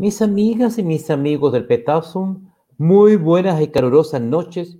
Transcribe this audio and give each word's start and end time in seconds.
Mis 0.00 0.22
amigas 0.22 0.78
y 0.78 0.84
mis 0.84 1.10
amigos 1.10 1.52
del 1.52 1.66
Petasum, 1.66 2.52
muy 2.76 3.16
buenas 3.16 3.60
y 3.60 3.66
calurosas 3.66 4.20
noches. 4.20 4.78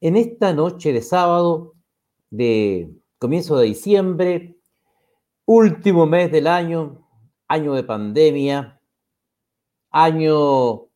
En 0.00 0.16
esta 0.16 0.52
noche 0.52 0.92
de 0.92 1.02
sábado, 1.02 1.76
de 2.30 2.92
comienzo 3.18 3.56
de 3.56 3.66
diciembre, 3.66 4.58
último 5.44 6.04
mes 6.04 6.32
del 6.32 6.48
año, 6.48 7.06
año 7.46 7.74
de 7.74 7.84
pandemia, 7.84 8.80
año 9.92 10.88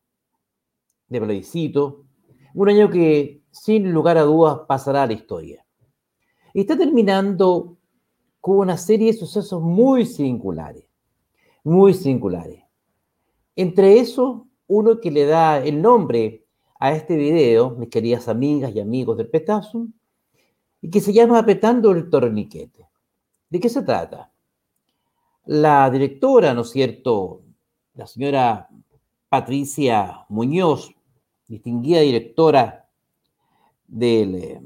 de 1.06 1.20
plebiscito, 1.20 2.06
un 2.54 2.68
año 2.70 2.90
que 2.90 3.44
sin 3.52 3.92
lugar 3.92 4.18
a 4.18 4.22
dudas 4.22 4.62
pasará 4.66 5.04
a 5.04 5.06
la 5.06 5.12
historia. 5.12 5.64
Y 6.54 6.62
está 6.62 6.76
terminando 6.76 7.78
con 8.40 8.58
una 8.58 8.76
serie 8.76 9.12
de 9.12 9.18
sucesos 9.18 9.62
muy 9.62 10.06
singulares, 10.06 10.88
muy 11.62 11.94
singulares. 11.94 12.63
Entre 13.56 13.98
eso, 13.98 14.46
uno 14.66 15.00
que 15.00 15.10
le 15.10 15.26
da 15.26 15.64
el 15.64 15.80
nombre 15.80 16.44
a 16.80 16.92
este 16.92 17.16
video, 17.16 17.70
mis 17.70 17.88
queridas 17.88 18.28
amigas 18.28 18.74
y 18.74 18.80
amigos 18.80 19.16
del 19.16 19.28
Petasum, 19.28 19.92
y 20.80 20.90
que 20.90 21.00
se 21.00 21.12
llama 21.12 21.38
Apretando 21.38 21.92
el 21.92 22.10
Torniquete. 22.10 22.86
¿De 23.48 23.60
qué 23.60 23.68
se 23.68 23.82
trata? 23.82 24.30
La 25.46 25.88
directora, 25.90 26.52
¿no 26.52 26.62
es 26.62 26.70
cierto? 26.70 27.42
La 27.94 28.06
señora 28.06 28.68
Patricia 29.28 30.26
Muñoz, 30.28 30.94
distinguida 31.46 32.00
directora 32.00 32.88
del, 33.86 34.34
eh, 34.34 34.60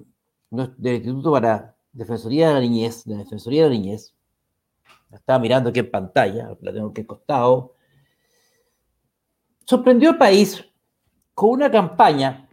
Instituto 0.50 1.32
para 1.32 1.76
Defensoría 1.92 2.48
de 2.48 2.54
la 2.54 2.60
Niñez, 2.60 3.04
de 3.04 3.14
la 3.14 3.24
Defensoría 3.24 3.64
de 3.64 3.68
la 3.68 3.74
Niñez, 3.74 4.14
la 5.10 5.18
estaba 5.18 5.38
mirando 5.38 5.70
aquí 5.70 5.80
en 5.80 5.90
pantalla, 5.90 6.56
la 6.60 6.72
tengo 6.72 6.88
aquí 6.88 7.02
al 7.02 7.06
costado, 7.06 7.74
sorprendió 9.68 10.08
al 10.08 10.16
país 10.16 10.64
con 11.34 11.50
una 11.50 11.70
campaña 11.70 12.48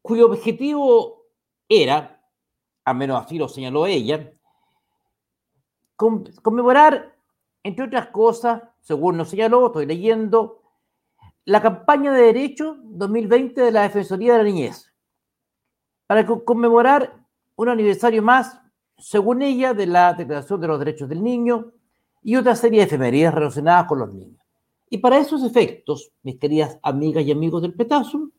cuyo 0.00 0.24
objetivo 0.24 1.26
era, 1.68 2.18
al 2.82 2.96
menos 2.96 3.22
así 3.22 3.36
lo 3.36 3.46
señaló 3.46 3.86
ella, 3.86 4.32
conmemorar, 5.96 7.14
entre 7.62 7.84
otras 7.84 8.06
cosas, 8.06 8.62
según 8.80 9.18
nos 9.18 9.28
señaló, 9.28 9.66
estoy 9.66 9.84
leyendo, 9.84 10.62
la 11.44 11.60
campaña 11.60 12.10
de 12.14 12.22
derecho 12.22 12.78
2020 12.84 13.60
de 13.60 13.70
la 13.70 13.82
Defensoría 13.82 14.32
de 14.32 14.38
la 14.38 14.44
Niñez, 14.44 14.94
para 16.06 16.24
conmemorar 16.24 17.22
un 17.56 17.68
aniversario 17.68 18.22
más, 18.22 18.58
según 18.96 19.42
ella, 19.42 19.74
de 19.74 19.86
la 19.86 20.14
Declaración 20.14 20.58
de 20.58 20.68
los 20.68 20.78
Derechos 20.78 21.06
del 21.06 21.22
Niño 21.22 21.72
y 22.22 22.36
otra 22.36 22.56
serie 22.56 22.80
de 22.80 22.86
efemerías 22.86 23.34
relacionadas 23.34 23.84
con 23.84 23.98
los 23.98 24.14
niños. 24.14 24.39
Y 24.90 24.98
para 24.98 25.18
esos 25.18 25.44
efectos, 25.44 26.10
mis 26.24 26.36
queridas 26.36 26.78
amigas 26.82 27.24
y 27.24 27.30
amigos 27.30 27.62
del 27.62 27.74
Petasum, 27.74 28.30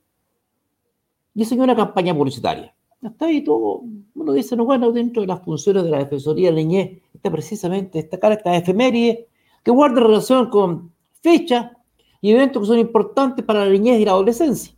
diseñó 1.33 1.63
una 1.63 1.75
campaña 1.75 2.13
publicitaria. 2.13 2.75
Hasta 3.01 3.25
ahí 3.25 3.41
todo, 3.41 3.83
uno 4.13 4.33
dice, 4.33 4.55
no, 4.57 4.65
bueno, 4.65 4.91
dentro 4.91 5.21
de 5.21 5.27
las 5.27 5.41
funciones 5.41 5.83
de 5.85 5.89
la 5.89 5.99
Defensoría 5.99 6.49
de 6.49 6.55
la 6.55 6.61
Niñez 6.61 7.01
está 7.13 7.31
precisamente 7.31 7.99
esta 7.99 8.17
efeméride 8.55 9.27
que 9.63 9.71
guarda 9.71 10.01
relación 10.01 10.49
con 10.49 10.91
fechas 11.21 11.71
y 12.19 12.31
eventos 12.31 12.61
que 12.61 12.67
son 12.67 12.79
importantes 12.79 13.43
para 13.45 13.65
la 13.65 13.71
niñez 13.71 13.99
y 13.99 14.05
la 14.05 14.11
adolescencia. 14.11 14.75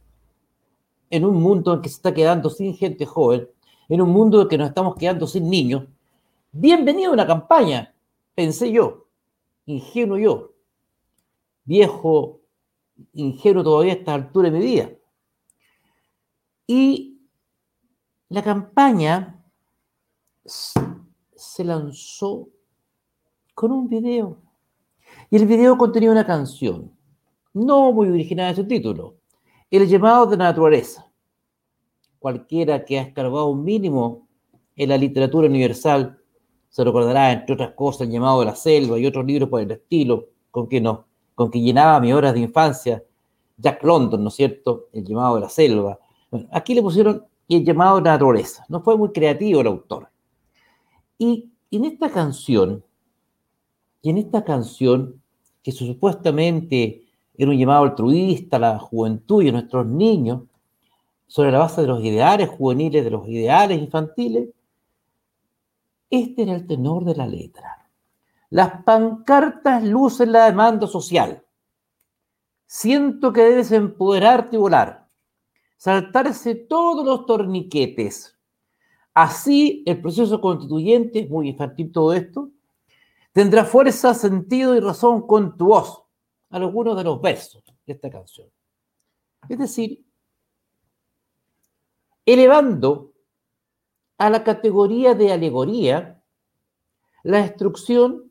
En 1.09 1.25
un 1.25 1.41
mundo 1.41 1.73
en 1.73 1.81
que 1.81 1.90
se 1.90 1.95
está 1.95 2.13
quedando 2.13 2.50
sin 2.50 2.75
gente 2.75 3.05
joven, 3.05 3.50
en 3.90 4.01
un 4.01 4.09
mundo 4.09 4.41
en 4.41 4.47
que 4.47 4.57
nos 4.57 4.69
estamos 4.69 4.95
quedando 4.95 5.28
sin 5.28 5.50
niños, 5.50 5.84
bienvenido 6.51 7.09
a 7.09 7.13
una 7.13 7.28
campaña, 7.28 7.94
pensé 8.35 8.72
yo, 8.72 9.07
ingenuo 9.66 10.17
yo, 10.17 10.53
viejo, 11.66 12.41
ingenuo 13.13 13.63
todavía 13.63 13.94
a 13.94 13.96
esta 13.96 14.13
altura 14.13 14.50
de 14.50 14.59
mi 14.59 14.66
vida. 14.66 14.90
Y 16.68 17.22
la 18.29 18.44
campaña 18.44 19.44
se 20.44 21.63
lanzó 21.63 22.50
con 23.53 23.72
un 23.72 23.88
video. 23.88 24.38
Y 25.29 25.38
el 25.38 25.46
video 25.46 25.78
contenía 25.78 26.12
una 26.12 26.25
canción, 26.25 26.91
no 27.53 27.91
muy 27.91 28.09
original 28.09 28.50
en 28.50 28.56
su 28.56 28.68
título, 28.68 29.18
El 29.69 29.88
llamado 29.88 30.25
de 30.25 30.38
la 30.38 30.46
naturaleza. 30.46 31.12
Cualquiera 32.19 32.85
que 32.85 32.97
ha 32.97 33.03
escarbado 33.03 33.47
un 33.47 33.63
mínimo 33.63 34.28
en 34.75 34.90
la 34.90 34.97
literatura 34.97 35.47
universal 35.47 36.19
se 36.69 36.84
recordará, 36.84 37.31
entre 37.31 37.53
otras 37.53 37.73
cosas, 37.73 38.07
el 38.07 38.13
llamado 38.13 38.40
de 38.40 38.47
la 38.47 38.56
selva 38.56 38.97
y 38.97 39.06
otros 39.06 39.25
libros 39.25 39.47
por 39.47 39.62
el 39.62 39.69
estilo, 39.69 40.29
con 40.50 40.68
que 40.68 40.81
no 40.81 41.06
con 41.35 41.51
que 41.51 41.61
llenaba 41.61 41.99
mis 41.99 42.13
horas 42.13 42.33
de 42.33 42.41
infancia, 42.41 43.03
Jack 43.57 43.83
London, 43.83 44.23
¿no 44.23 44.29
es 44.29 44.35
cierto? 44.35 44.89
El 44.91 45.05
llamado 45.05 45.35
de 45.35 45.41
la 45.41 45.49
selva. 45.49 45.99
aquí 46.51 46.73
le 46.73 46.81
pusieron 46.81 47.25
el 47.47 47.63
llamado 47.63 47.97
de 47.97 48.03
la 48.03 48.11
naturaleza. 48.11 48.66
No 48.69 48.81
fue 48.81 48.97
muy 48.97 49.11
creativo 49.11 49.61
el 49.61 49.67
autor. 49.67 50.09
Y 51.17 51.51
en 51.72 51.85
esta 51.85 52.09
canción, 52.09 52.83
y 54.01 54.09
en 54.09 54.17
esta 54.17 54.43
canción, 54.43 55.22
que 55.61 55.72
supuestamente 55.72 57.05
era 57.35 57.49
un 57.49 57.57
llamado 57.57 57.83
altruista 57.83 58.57
a 58.57 58.59
la 58.59 58.79
juventud 58.79 59.43
y 59.43 59.49
a 59.49 59.53
nuestros 59.53 59.85
niños, 59.85 60.43
sobre 61.27 61.51
la 61.51 61.59
base 61.59 61.81
de 61.81 61.88
los 61.88 62.03
ideales 62.03 62.49
juveniles, 62.49 63.03
de 63.03 63.09
los 63.09 63.27
ideales 63.27 63.79
infantiles, 63.79 64.49
este 66.09 66.43
era 66.43 66.53
el 66.53 66.67
tenor 66.67 67.05
de 67.05 67.16
la 67.16 67.25
letra. 67.25 67.82
Las 68.53 68.84
pancartas 68.84 69.84
lucen 69.84 70.31
la 70.31 70.46
demanda 70.46 70.86
social. 70.86 71.44
Siento 72.68 73.34
que 73.34 73.41
debes 73.41 73.72
empoderarte 73.72 74.58
y 74.58 74.59
volar, 74.59 75.09
saltarse 75.75 76.53
todos 76.53 77.03
los 77.03 77.25
torniquetes. 77.25 78.38
Así 79.12 79.81
el 79.88 80.00
proceso 80.00 80.40
constituyente, 80.40 81.25
muy 81.31 81.50
infantil 81.50 81.91
todo 81.91 82.14
esto, 82.14 82.52
tendrá 83.31 83.66
fuerza, 83.66 84.14
sentido 84.14 84.75
y 84.75 84.80
razón 84.81 85.25
con 85.25 85.58
tu 85.58 85.70
voz. 85.70 86.03
Algunos 86.52 86.96
de 86.96 87.06
los 87.06 87.20
versos 87.20 87.64
de 87.88 87.94
esta 87.94 88.12
canción. 88.12 88.50
Es 89.50 89.58
decir, 89.58 90.06
elevando 92.24 93.14
a 94.20 94.30
la 94.30 94.44
categoría 94.44 95.16
de 95.16 95.31
alegoría 95.34 96.24
la 97.24 97.41
destrucción 97.41 98.30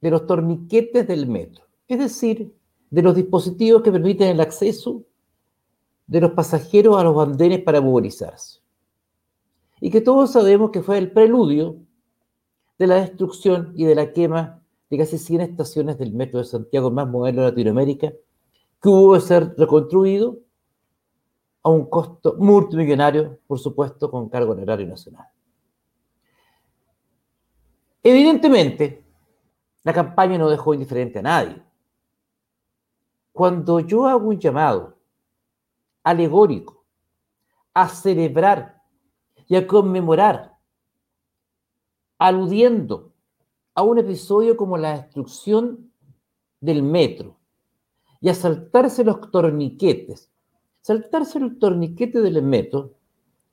de 0.00 0.10
los 0.10 0.26
torniquetes 0.26 1.06
del 1.06 1.26
metro, 1.26 1.64
es 1.88 1.98
decir, 1.98 2.54
de 2.90 3.02
los 3.02 3.14
dispositivos 3.14 3.82
que 3.82 3.92
permiten 3.92 4.28
el 4.28 4.40
acceso 4.40 5.02
de 6.06 6.20
los 6.20 6.32
pasajeros 6.32 6.96
a 6.98 7.04
los 7.04 7.14
banderes 7.14 7.62
para 7.62 7.80
movilizarse. 7.80 8.60
Y 9.80 9.90
que 9.90 10.00
todos 10.00 10.32
sabemos 10.32 10.70
que 10.70 10.82
fue 10.82 10.98
el 10.98 11.10
preludio 11.10 11.76
de 12.78 12.86
la 12.86 12.96
destrucción 12.96 13.72
y 13.74 13.84
de 13.84 13.94
la 13.94 14.12
quema 14.12 14.62
de 14.88 14.98
casi 14.98 15.18
100 15.18 15.40
estaciones 15.40 15.98
del 15.98 16.12
metro 16.12 16.38
de 16.38 16.44
Santiago, 16.44 16.90
más 16.90 17.08
moderno 17.08 17.42
de 17.42 17.48
Latinoamérica, 17.48 18.12
que 18.80 18.88
hubo 18.88 19.14
de 19.14 19.20
ser 19.20 19.54
reconstruido 19.56 20.38
a 21.62 21.70
un 21.70 21.86
costo 21.86 22.36
multimillonario, 22.38 23.40
por 23.46 23.58
supuesto, 23.58 24.10
con 24.10 24.28
cargo 24.28 24.52
en 24.52 24.60
horario 24.60 24.86
nacional. 24.86 25.26
Evidentemente, 28.02 29.02
la 29.86 29.92
campaña 29.92 30.36
no 30.36 30.50
dejó 30.50 30.74
indiferente 30.74 31.20
a 31.20 31.22
nadie. 31.22 31.62
Cuando 33.30 33.78
yo 33.78 34.04
hago 34.06 34.26
un 34.26 34.40
llamado 34.40 34.96
alegórico 36.02 36.84
a 37.72 37.88
celebrar 37.88 38.82
y 39.46 39.54
a 39.54 39.64
conmemorar, 39.64 40.56
aludiendo 42.18 43.12
a 43.74 43.82
un 43.82 43.98
episodio 43.98 44.56
como 44.56 44.76
la 44.76 45.02
destrucción 45.02 45.92
del 46.60 46.82
metro 46.82 47.36
y 48.20 48.28
a 48.28 48.34
saltarse 48.34 49.04
los 49.04 49.30
torniquetes, 49.30 50.32
saltarse 50.80 51.38
el 51.38 51.60
torniquete 51.60 52.20
del 52.22 52.42
metro 52.42 52.94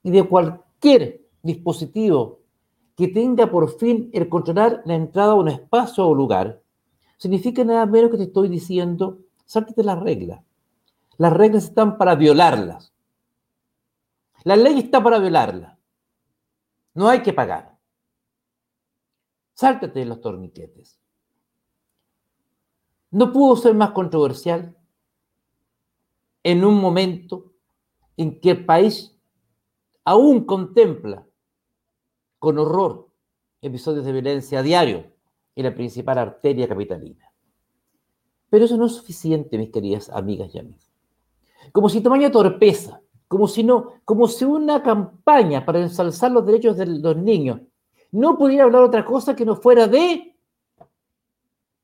y 0.02 0.10
de 0.10 0.28
cualquier 0.28 1.28
dispositivo 1.44 2.40
que 2.96 3.08
tenga 3.08 3.50
por 3.50 3.78
fin 3.78 4.10
el 4.14 4.30
controlar 4.30 4.82
la 4.86 4.96
entrada 4.96 5.32
a 5.32 5.36
un 5.36 5.48
espacio 5.48 6.08
o 6.08 6.14
lugar, 6.14 6.62
significa 7.18 7.64
nada 7.64 7.86
menos 7.86 8.12
que 8.12 8.18
te 8.18 8.24
estoy 8.24 8.50
diciendo, 8.50 9.20
sáltate 9.46 9.84
las 9.84 10.00
reglas. 10.00 10.44
Las 11.18 11.34
reglas 11.34 11.66
están 11.66 11.98
para 11.98 12.16
violarlas. 12.16 12.94
La 14.44 14.56
ley 14.56 14.80
está 14.80 15.02
para 15.02 15.20
violarla. 15.20 15.78
No 16.94 17.08
hay 17.08 17.22
que 17.22 17.34
pagar. 17.34 17.78
Sáltate 19.54 20.06
los 20.06 20.22
torniquetes. 20.22 21.00
No 23.12 23.32
pudo 23.32 23.56
ser 23.56 23.76
más 23.76 23.92
controversial 23.92 24.76
en 26.42 26.66
un 26.66 26.80
momento 26.82 27.54
en 28.18 28.40
que 28.40 28.52
el 28.52 28.66
país 28.66 29.16
aún 30.04 30.46
contempla 30.46 31.26
con 32.44 32.60
horror 32.60 33.08
episodios 33.62 34.04
de 34.04 34.12
violencia 34.12 34.60
a 34.60 34.64
diario 34.64 35.06
en 35.56 35.64
la 35.64 35.74
principal 35.74 36.18
arteria 36.18 36.68
capitalina. 36.68 37.32
Pero 38.50 38.66
eso 38.66 38.76
no 38.76 38.88
es 38.88 38.96
suficiente, 38.96 39.58
mis 39.58 39.70
queridas 39.70 40.10
amigas 40.10 40.54
y 40.54 40.60
amigos. 40.60 40.92
Como 41.72 41.88
si 41.88 42.02
tamaño 42.02 42.30
torpeza, 42.32 43.00
como 43.30 43.48
si, 43.48 43.64
no, 43.64 43.94
como 44.04 44.28
si 44.28 44.44
una 44.44 44.84
campaña 44.84 45.66
para 45.66 45.80
ensalzar 45.80 46.32
los 46.32 46.46
derechos 46.46 46.76
de 46.76 46.86
los 46.86 47.16
niños 47.16 47.62
no 48.12 48.38
pudiera 48.38 48.66
hablar 48.66 48.84
otra 48.84 49.06
cosa 49.06 49.38
que 49.38 49.46
no 49.46 49.56
fuera 49.56 49.88
de 49.88 50.38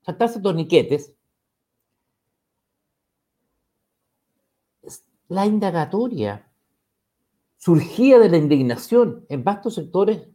saltarse 0.01 0.41
torniquetes. 0.41 1.13
La 5.29 5.45
indagatoria 5.45 6.51
surgía 7.55 8.19
de 8.19 8.27
la 8.27 8.37
indignación 8.37 9.25
en 9.29 9.45
vastos 9.45 9.75
sectores 9.75 10.27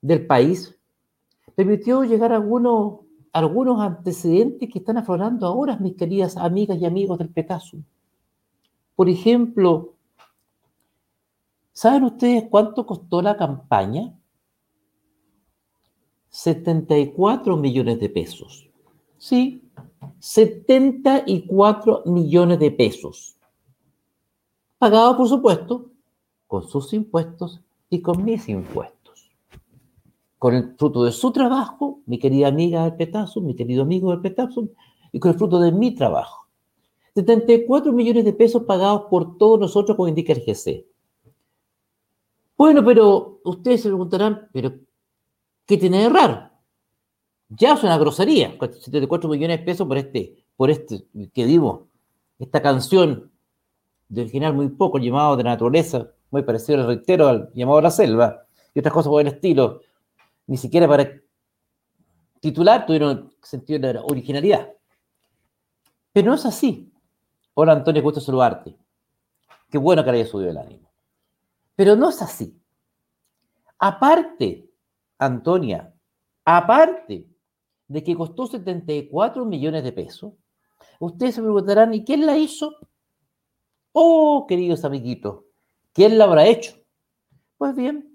del 0.00 0.26
país, 0.26 0.78
permitió 1.54 2.04
llegar 2.04 2.32
a 2.32 2.36
algunos, 2.36 3.00
algunos 3.32 3.80
antecedentes 3.80 4.68
que 4.70 4.78
están 4.78 4.98
aflorando 4.98 5.46
ahora, 5.46 5.76
mis 5.76 5.94
queridas 5.94 6.36
amigas 6.36 6.78
y 6.78 6.86
amigos 6.86 7.18
del 7.18 7.28
Pecaso. 7.28 7.78
Por 8.96 9.08
ejemplo, 9.08 9.94
¿saben 11.72 12.04
ustedes 12.04 12.44
cuánto 12.50 12.86
costó 12.86 13.22
la 13.22 13.36
campaña? 13.36 14.14
74 16.30 17.56
millones 17.56 17.98
de 17.98 18.08
pesos. 18.08 18.68
Sí, 19.18 19.68
74 20.18 22.04
millones 22.06 22.58
de 22.58 22.70
pesos. 22.70 23.36
Pagados, 24.78 25.16
por 25.16 25.28
supuesto, 25.28 25.90
con 26.46 26.66
sus 26.66 26.92
impuestos 26.94 27.60
y 27.90 28.00
con 28.00 28.24
mis 28.24 28.48
impuestos. 28.48 28.99
Con 30.40 30.54
el 30.56 30.74
fruto 30.76 31.04
de 31.04 31.12
su 31.12 31.30
trabajo, 31.30 32.00
mi 32.06 32.18
querida 32.18 32.48
amiga 32.48 32.82
del 32.82 32.96
Petazo, 32.96 33.40
mi 33.40 33.54
querido 33.54 33.82
amigo 33.82 34.10
del 34.10 34.20
Petazo, 34.20 34.70
y 35.12 35.20
con 35.20 35.30
el 35.30 35.38
fruto 35.38 35.60
de 35.60 35.70
mi 35.70 35.94
trabajo. 35.94 36.48
74 37.14 37.92
millones 37.92 38.24
de 38.24 38.32
pesos 38.32 38.64
pagados 38.64 39.02
por 39.08 39.38
todos 39.38 39.60
nosotros, 39.60 39.96
como 39.96 40.08
indica 40.08 40.32
el 40.32 40.42
GC. 40.44 40.84
Bueno, 42.56 42.84
pero 42.84 43.40
ustedes 43.44 43.82
se 43.82 43.88
preguntarán, 43.88 44.48
¿pero 44.52 44.72
¿Qué 45.70 45.76
tiene 45.76 46.02
de 46.02 46.08
raro? 46.08 46.50
Ya 47.48 47.74
es 47.74 47.84
una 47.84 47.96
grosería, 47.96 48.58
74 48.58 49.30
millones 49.30 49.60
de 49.60 49.64
pesos 49.64 49.86
por 49.86 49.98
este, 49.98 50.44
por 50.56 50.68
este, 50.68 51.06
que 51.32 51.46
digo, 51.46 51.86
esta 52.40 52.60
canción 52.60 53.30
de 54.08 54.22
original 54.22 54.52
muy 54.52 54.68
poco 54.70 54.98
llamado 54.98 55.36
de 55.36 55.44
naturaleza, 55.44 56.08
muy 56.32 56.42
parecido, 56.42 56.84
reitero, 56.84 57.28
al 57.28 57.52
llamado 57.54 57.82
La 57.82 57.92
Selva, 57.92 58.48
y 58.74 58.80
otras 58.80 58.92
cosas 58.92 59.10
por 59.10 59.20
el 59.20 59.28
estilo, 59.28 59.82
ni 60.50 60.56
siquiera 60.56 60.88
para 60.88 61.08
titular 62.40 62.84
tuvieron 62.84 63.32
sentido 63.40 63.78
de 63.78 64.00
originalidad. 64.00 64.74
Pero 66.12 66.30
no 66.30 66.34
es 66.34 66.44
así. 66.44 66.92
Hola 67.54 67.74
Antonio, 67.74 68.02
gusto 68.02 68.20
saludarte. 68.20 68.76
Qué 69.70 69.78
bueno 69.78 70.02
que 70.02 70.10
haya 70.10 70.26
subido 70.26 70.50
el 70.50 70.58
ánimo. 70.58 70.90
Pero 71.76 71.94
no 71.94 72.08
es 72.08 72.20
así. 72.20 72.60
Aparte 73.78 74.68
Antonia, 75.18 75.94
aparte 76.44 77.28
de 77.86 78.02
que 78.02 78.16
costó 78.16 78.48
74 78.48 79.44
millones 79.44 79.84
de 79.84 79.92
pesos, 79.92 80.32
ustedes 80.98 81.36
se 81.36 81.42
preguntarán, 81.42 81.94
¿y 81.94 82.04
quién 82.04 82.26
la 82.26 82.36
hizo? 82.36 82.74
Oh, 83.92 84.46
queridos 84.48 84.84
amiguitos, 84.84 85.44
¿quién 85.92 86.18
la 86.18 86.24
habrá 86.24 86.44
hecho? 86.46 86.74
Pues 87.56 87.76
bien, 87.76 88.09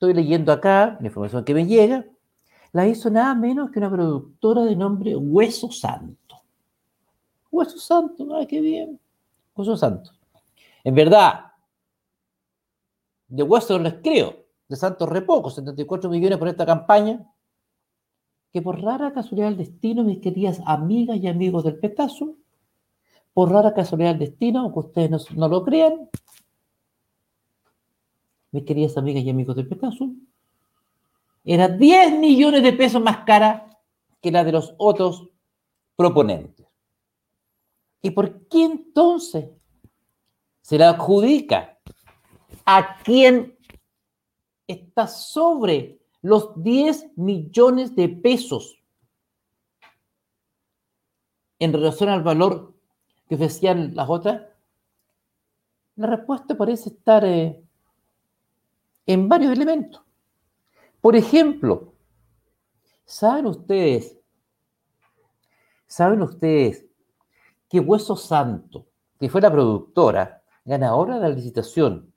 estoy 0.00 0.14
leyendo 0.14 0.50
acá 0.50 0.96
la 0.98 1.08
información 1.08 1.44
que 1.44 1.52
me 1.52 1.66
llega, 1.66 2.06
la 2.72 2.86
hizo 2.86 3.10
nada 3.10 3.34
menos 3.34 3.70
que 3.70 3.80
una 3.80 3.90
productora 3.90 4.62
de 4.62 4.74
nombre 4.74 5.14
Hueso 5.14 5.70
Santo. 5.70 6.36
Hueso 7.50 7.78
Santo, 7.78 8.34
ay, 8.34 8.46
qué 8.46 8.62
bien. 8.62 8.98
Hueso 9.54 9.76
Santo. 9.76 10.12
En 10.84 10.94
verdad, 10.94 11.52
de 13.28 13.42
hueso 13.42 13.78
les 13.78 13.92
creo, 14.02 14.46
de 14.66 14.76
Santos 14.76 15.06
Repoco, 15.06 15.50
74 15.50 16.08
millones 16.08 16.38
por 16.38 16.48
esta 16.48 16.64
campaña, 16.64 17.30
que 18.54 18.62
por 18.62 18.80
rara 18.80 19.12
casualidad 19.12 19.48
del 19.48 19.58
destino, 19.58 20.02
mis 20.02 20.20
queridas 20.20 20.62
amigas 20.64 21.18
y 21.18 21.28
amigos 21.28 21.64
del 21.64 21.78
petazo, 21.78 22.36
por 23.34 23.52
rara 23.52 23.74
casualidad 23.74 24.14
del 24.14 24.30
destino, 24.30 24.60
aunque 24.60 24.78
ustedes 24.78 25.30
no 25.32 25.46
lo 25.46 25.62
crean, 25.62 26.08
mis 28.52 28.64
queridas 28.64 28.96
amigas 28.96 29.22
y 29.24 29.30
amigos 29.30 29.56
del 29.56 29.68
petazo, 29.68 30.10
era 31.44 31.68
10 31.68 32.18
millones 32.18 32.62
de 32.62 32.72
pesos 32.72 33.02
más 33.02 33.24
cara 33.24 33.78
que 34.20 34.30
la 34.30 34.44
de 34.44 34.52
los 34.52 34.74
otros 34.78 35.28
proponentes. 35.96 36.66
¿Y 38.02 38.10
por 38.10 38.46
qué 38.48 38.64
entonces 38.64 39.50
se 40.62 40.78
la 40.78 40.90
adjudica 40.90 41.78
a 42.64 42.96
quien 43.02 43.56
está 44.66 45.06
sobre 45.06 45.98
los 46.22 46.62
10 46.62 47.16
millones 47.16 47.94
de 47.94 48.08
pesos 48.08 48.78
en 51.58 51.72
relación 51.72 52.08
al 52.08 52.22
valor 52.22 52.74
que 53.28 53.34
ofrecían 53.34 53.94
las 53.94 54.08
otras? 54.08 54.42
La 55.96 56.06
respuesta 56.06 56.56
parece 56.56 56.90
estar 56.90 57.24
eh, 57.24 57.62
en 59.12 59.28
varios 59.28 59.52
elementos. 59.52 60.02
Por 61.00 61.16
ejemplo, 61.16 61.94
¿saben 63.04 63.46
ustedes, 63.46 64.16
saben 65.86 66.22
ustedes 66.22 66.86
que 67.68 67.80
Hueso 67.80 68.14
Santo, 68.14 68.86
que 69.18 69.28
fue 69.28 69.40
la 69.40 69.50
productora 69.50 70.42
ganadora 70.64 71.16
de 71.16 71.28
la 71.28 71.34
licitación 71.34 72.12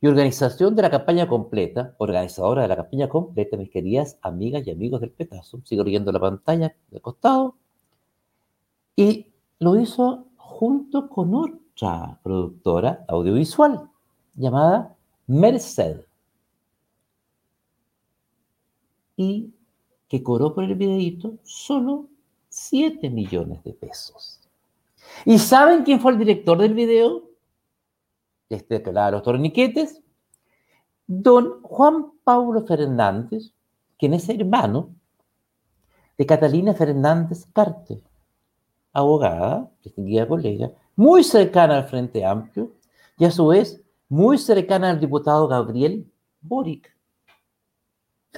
y 0.00 0.08
organización 0.08 0.74
de 0.74 0.82
la 0.82 0.90
campaña 0.90 1.28
completa, 1.28 1.94
organizadora 1.98 2.62
de 2.62 2.68
la 2.68 2.76
campaña 2.76 3.08
completa, 3.08 3.56
mis 3.56 3.70
queridas 3.70 4.18
amigas 4.20 4.66
y 4.66 4.72
amigos 4.72 5.02
del 5.02 5.12
Petazo, 5.12 5.60
sigo 5.64 5.84
leyendo 5.84 6.10
la 6.10 6.20
pantalla 6.20 6.74
de 6.90 7.00
costado, 7.00 7.56
y 8.96 9.32
lo 9.60 9.78
hizo 9.78 10.26
junto 10.36 11.08
con 11.08 11.32
otra 11.34 12.18
productora 12.22 13.04
audiovisual 13.08 13.88
llamada 14.34 14.96
Merced, 15.26 16.04
y 19.16 19.52
que 20.08 20.22
cobró 20.22 20.54
por 20.54 20.64
el 20.64 20.74
videito 20.74 21.38
solo 21.42 22.08
7 22.48 23.10
millones 23.10 23.62
de 23.64 23.72
pesos. 23.72 24.40
¿Y 25.24 25.38
saben 25.38 25.84
quién 25.84 26.00
fue 26.00 26.12
el 26.12 26.18
director 26.18 26.58
del 26.58 26.74
video? 26.74 27.34
este 28.54 28.82
que 28.82 28.92
los 28.92 29.22
torniquetes, 29.22 30.02
don 31.06 31.62
Juan 31.62 32.12
Pablo 32.24 32.64
Fernández, 32.66 33.52
quien 33.98 34.14
es 34.14 34.28
hermano 34.28 34.90
de 36.16 36.26
Catalina 36.26 36.74
Fernández 36.74 37.46
Carte, 37.52 38.02
abogada, 38.92 39.70
distinguida 39.82 40.28
colega, 40.28 40.70
muy 40.96 41.24
cercana 41.24 41.78
al 41.78 41.88
Frente 41.88 42.24
Amplio 42.24 42.72
y 43.18 43.24
a 43.24 43.30
su 43.30 43.48
vez 43.48 43.82
muy 44.08 44.38
cercana 44.38 44.90
al 44.90 45.00
diputado 45.00 45.48
Gabriel 45.48 46.10
Boric. 46.40 46.93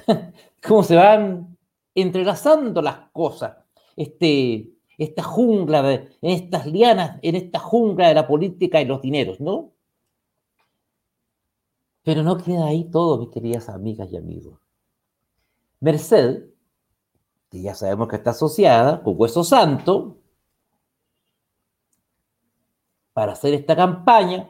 Cómo 0.67 0.83
se 0.83 0.95
van 0.95 1.57
entrelazando 1.95 2.81
las 2.81 3.09
cosas. 3.11 3.57
Este, 3.95 4.71
esta 4.97 5.23
jungla, 5.23 5.81
de, 5.81 5.93
en 6.21 6.31
estas 6.31 6.65
lianas, 6.65 7.19
en 7.21 7.35
esta 7.35 7.59
jungla 7.59 8.09
de 8.09 8.15
la 8.15 8.27
política 8.27 8.81
y 8.81 8.85
los 8.85 9.01
dineros, 9.01 9.39
¿no? 9.39 9.71
Pero 12.03 12.23
no 12.23 12.37
queda 12.37 12.67
ahí 12.67 12.85
todo, 12.85 13.17
mis 13.17 13.29
queridas 13.29 13.69
amigas 13.69 14.09
y 14.11 14.17
amigos. 14.17 14.59
Merced, 15.79 16.45
que 17.49 17.61
ya 17.61 17.75
sabemos 17.75 18.07
que 18.07 18.15
está 18.15 18.31
asociada 18.31 19.03
con 19.03 19.15
Hueso 19.17 19.43
Santo, 19.43 20.17
para 23.13 23.33
hacer 23.33 23.53
esta 23.53 23.75
campaña, 23.75 24.49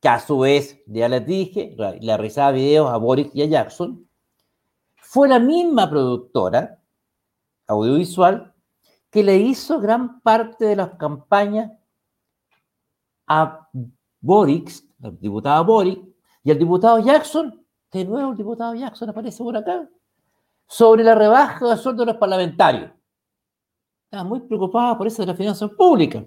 que 0.00 0.08
a 0.08 0.20
su 0.20 0.40
vez, 0.40 0.82
ya 0.86 1.08
les 1.08 1.24
dije, 1.24 1.74
le 1.78 2.16
realizaba 2.16 2.50
videos 2.50 2.90
a 2.90 2.96
Boris 2.96 3.30
y 3.32 3.42
a 3.42 3.46
Jackson, 3.46 4.08
fue 5.14 5.28
la 5.28 5.38
misma 5.38 5.88
productora 5.88 6.76
audiovisual 7.68 8.52
que 9.12 9.22
le 9.22 9.36
hizo 9.36 9.78
gran 9.78 10.20
parte 10.22 10.64
de 10.64 10.74
las 10.74 10.96
campañas 10.96 11.70
a 13.28 13.68
Boris, 14.20 14.84
al 15.00 15.16
diputado 15.20 15.64
Boris, 15.66 16.00
y 16.42 16.50
el 16.50 16.58
diputado 16.58 16.98
Jackson, 16.98 17.64
de 17.92 18.04
nuevo 18.04 18.32
el 18.32 18.36
diputado 18.36 18.74
Jackson 18.74 19.08
aparece 19.08 19.44
por 19.44 19.56
acá, 19.56 19.88
sobre 20.66 21.04
la 21.04 21.14
rebaja 21.14 21.64
de 21.64 21.76
sueldo 21.76 22.04
de 22.04 22.10
los 22.10 22.16
parlamentarios. 22.16 22.90
Estaba 24.06 24.24
muy 24.24 24.40
preocupado 24.40 24.98
por 24.98 25.06
eso 25.06 25.22
de 25.22 25.26
las 25.26 25.36
finanzas 25.36 25.70
públicas. 25.78 26.24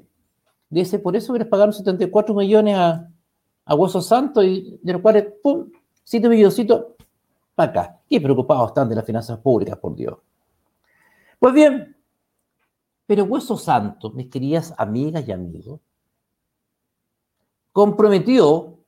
Dice, 0.69 0.97
por 0.97 1.13
eso 1.13 1.33
que 1.33 1.39
les 1.39 1.47
pagaron 1.49 1.73
74 1.73 2.33
millones 2.33 2.77
a, 2.77 3.05
a 3.65 3.75
Hueso 3.75 3.99
Santo 3.99 4.41
y 4.41 4.79
de 4.81 4.93
los 4.93 5.01
cuales, 5.01 5.25
pum, 5.43 5.69
7 6.05 6.29
milloncitos 6.29 6.96
acá. 7.65 7.99
Qué 8.07 8.21
preocupados 8.21 8.69
están 8.69 8.89
de 8.89 8.95
las 8.95 9.05
finanzas 9.05 9.39
públicas, 9.39 9.77
por 9.77 9.95
Dios. 9.95 10.17
Pues 11.39 11.53
bien, 11.53 11.95
Pero 13.05 13.23
Hueso 13.23 13.57
Santo, 13.57 14.11
mis 14.11 14.29
queridas 14.29 14.73
amigas 14.77 15.27
y 15.27 15.31
amigos, 15.31 15.79
comprometió 17.71 18.79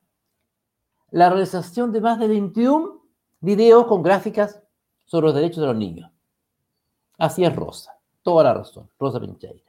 la 1.12 1.30
realización 1.30 1.92
de 1.92 2.02
más 2.02 2.20
de 2.20 2.28
21 2.28 3.02
videos 3.40 3.86
con 3.88 4.04
gráficas 4.04 4.62
sobre 5.06 5.28
los 5.28 5.36
derechos 5.36 5.62
de 5.62 5.68
los 5.68 5.76
niños. 5.76 6.12
Así 7.18 7.44
es 7.44 7.56
Rosa, 7.56 7.98
toda 8.22 8.44
la 8.44 8.54
razón, 8.54 8.90
Rosa 9.00 9.20
Pincheira. 9.20 9.64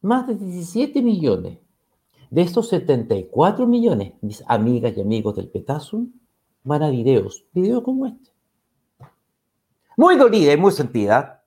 Más 0.00 0.26
de 0.26 0.36
17 0.36 1.02
millones 1.02 1.58
de 2.30 2.42
estos 2.42 2.68
74 2.68 3.66
millones, 3.66 4.14
mis 4.20 4.42
amigas 4.46 4.96
y 4.96 5.00
amigos 5.00 5.36
del 5.36 5.48
Petasum, 5.48 6.12
van 6.64 6.82
a 6.82 6.90
videos, 6.90 7.44
videos 7.52 7.82
como 7.82 8.06
este. 8.06 8.30
Muy 9.96 10.16
dolida 10.16 10.52
y 10.52 10.56
muy 10.56 10.72
sentida, 10.72 11.44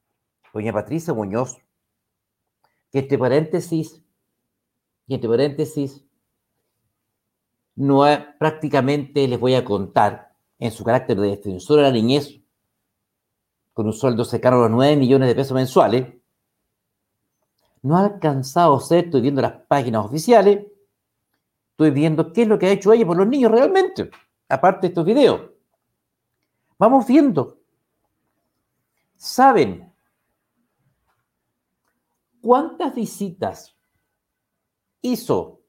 doña 0.53 0.73
Patricia 0.73 1.13
Muñoz, 1.13 1.57
que 2.91 2.99
entre 2.99 3.17
paréntesis, 3.17 4.01
y 5.07 5.13
entre 5.13 5.29
paréntesis, 5.29 6.03
no 7.75 8.03
prácticamente 8.39 9.27
les 9.27 9.39
voy 9.39 9.55
a 9.55 9.63
contar 9.63 10.33
en 10.57 10.71
su 10.71 10.83
carácter 10.83 11.19
de 11.19 11.29
defensora 11.29 11.83
de 11.83 11.87
la 11.89 11.93
niñez, 11.93 12.41
con 13.73 13.85
un 13.85 13.93
sueldo 13.93 14.25
cercano 14.25 14.57
a 14.57 14.61
los 14.61 14.71
9 14.71 14.97
millones 14.97 15.29
de 15.29 15.35
pesos 15.35 15.53
mensuales, 15.53 16.07
no 17.81 17.95
ha 17.95 18.05
alcanzado 18.05 18.75
a 18.75 18.81
ser, 18.81 19.05
estoy 19.05 19.21
viendo 19.21 19.41
las 19.41 19.53
páginas 19.67 20.05
oficiales, 20.05 20.65
estoy 21.79 21.91
viendo 21.91 22.33
qué 22.33 22.41
es 22.41 22.47
lo 22.49 22.59
que 22.59 22.65
ha 22.65 22.71
hecho 22.71 22.91
ella 22.91 23.05
por 23.05 23.15
los 23.15 23.27
niños 23.27 23.53
realmente, 23.53 24.09
aparte 24.49 24.81
de 24.81 24.87
estos 24.87 25.05
videos. 25.05 25.49
Vamos 26.77 27.07
viendo. 27.07 27.57
¿Saben 29.15 29.89
cuántas 32.41 32.93
visitas 32.93 33.77
hizo 35.01 35.61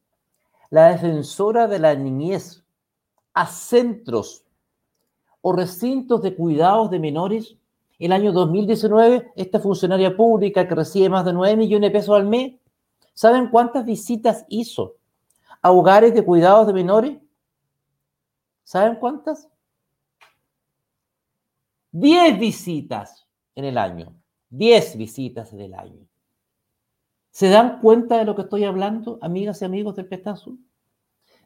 la 0.70 0.88
defensora 0.88 1.68
de 1.68 1.78
la 1.78 1.94
niñez 1.94 2.64
a 3.32 3.46
centros 3.46 4.44
o 5.42 5.52
recintos 5.52 6.22
de 6.22 6.34
cuidados 6.34 6.90
de 6.90 6.98
menores 6.98 7.56
el 8.00 8.10
año 8.10 8.32
2019, 8.32 9.30
esta 9.36 9.60
funcionaria 9.60 10.16
pública 10.16 10.66
que 10.66 10.74
recibe 10.74 11.08
más 11.08 11.24
de 11.24 11.34
9 11.34 11.56
millones 11.56 11.92
de 11.92 11.98
pesos 11.98 12.16
al 12.16 12.26
mes, 12.26 12.54
¿saben 13.14 13.48
cuántas 13.48 13.84
visitas 13.84 14.44
hizo 14.48 14.96
a 15.62 15.72
hogares 15.72 16.14
de 16.14 16.24
cuidados 16.24 16.66
de 16.66 16.72
menores? 16.72 17.18
¿Saben 18.64 18.96
cuántas? 18.96 19.48
10 21.92 22.38
visitas 22.38 23.26
en 23.54 23.64
el 23.64 23.78
año. 23.78 24.14
10 24.50 24.96
visitas 24.96 25.52
en 25.52 25.60
el 25.60 25.74
año. 25.74 26.06
¿Se 27.30 27.48
dan 27.48 27.80
cuenta 27.80 28.18
de 28.18 28.24
lo 28.24 28.34
que 28.34 28.42
estoy 28.42 28.64
hablando, 28.64 29.18
amigas 29.22 29.62
y 29.62 29.64
amigos 29.64 29.96
del 29.96 30.06
Pestazo? 30.06 30.56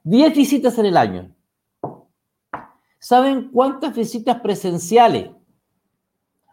10 0.04 0.35
visitas 0.35 0.78
en 0.78 0.87
el 0.87 0.97
año. 0.97 1.35
¿Saben 2.99 3.50
cuántas 3.50 3.94
visitas 3.94 4.40
presenciales 4.40 5.30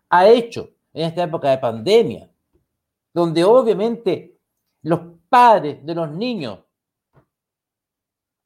ha 0.09 0.27
hecho 0.27 0.69
en 0.93 1.07
esta 1.07 1.23
época 1.23 1.49
de 1.49 1.57
pandemia, 1.57 2.29
donde 3.13 3.43
obviamente 3.45 4.37
los 4.81 4.99
padres 5.29 5.85
de 5.85 5.95
los 5.95 6.11
niños 6.11 6.59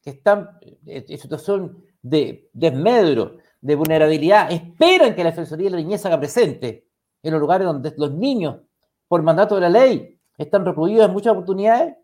que 0.05 0.11
están 0.11 0.59
en 0.85 1.17
situación 1.17 1.83
de 2.03 2.47
desmedro, 2.53 3.37
de 3.59 3.75
vulnerabilidad, 3.75 4.51
esperan 4.51 5.15
que 5.15 5.23
la 5.23 5.31
Defensoría 5.31 5.65
de 5.65 5.71
la 5.71 5.77
Niñez 5.77 6.05
haga 6.05 6.19
presente 6.19 6.87
en 7.23 7.31
los 7.31 7.41
lugares 7.41 7.65
donde 7.65 7.91
los 7.97 8.13
niños, 8.13 8.61
por 9.07 9.23
mandato 9.23 9.55
de 9.55 9.61
la 9.61 9.69
ley, 9.69 10.19
están 10.37 10.63
recluidos 10.63 11.07
en 11.07 11.11
muchas 11.11 11.33
oportunidades. 11.33 11.95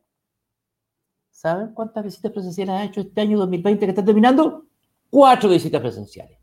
¿Saben 1.29 1.75
cuántas 1.75 2.03
visitas 2.03 2.31
presenciales 2.31 2.73
ha 2.73 2.83
hecho 2.85 3.01
este 3.01 3.21
año 3.21 3.37
2020 3.37 3.85
que 3.85 3.91
está 3.91 4.03
terminando? 4.03 4.65
Cuatro 5.11 5.49
visitas 5.49 5.79
presenciales. 5.79 6.39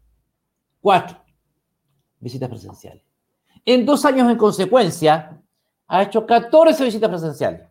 Cuatro 0.80 1.18
visitas 2.20 2.48
presenciales. 2.48 3.02
En 3.64 3.84
dos 3.84 4.04
años, 4.04 4.30
en 4.30 4.38
consecuencia, 4.38 5.42
ha 5.88 6.02
hecho 6.04 6.24
14 6.24 6.84
visitas 6.84 7.10
presenciales. 7.10 7.62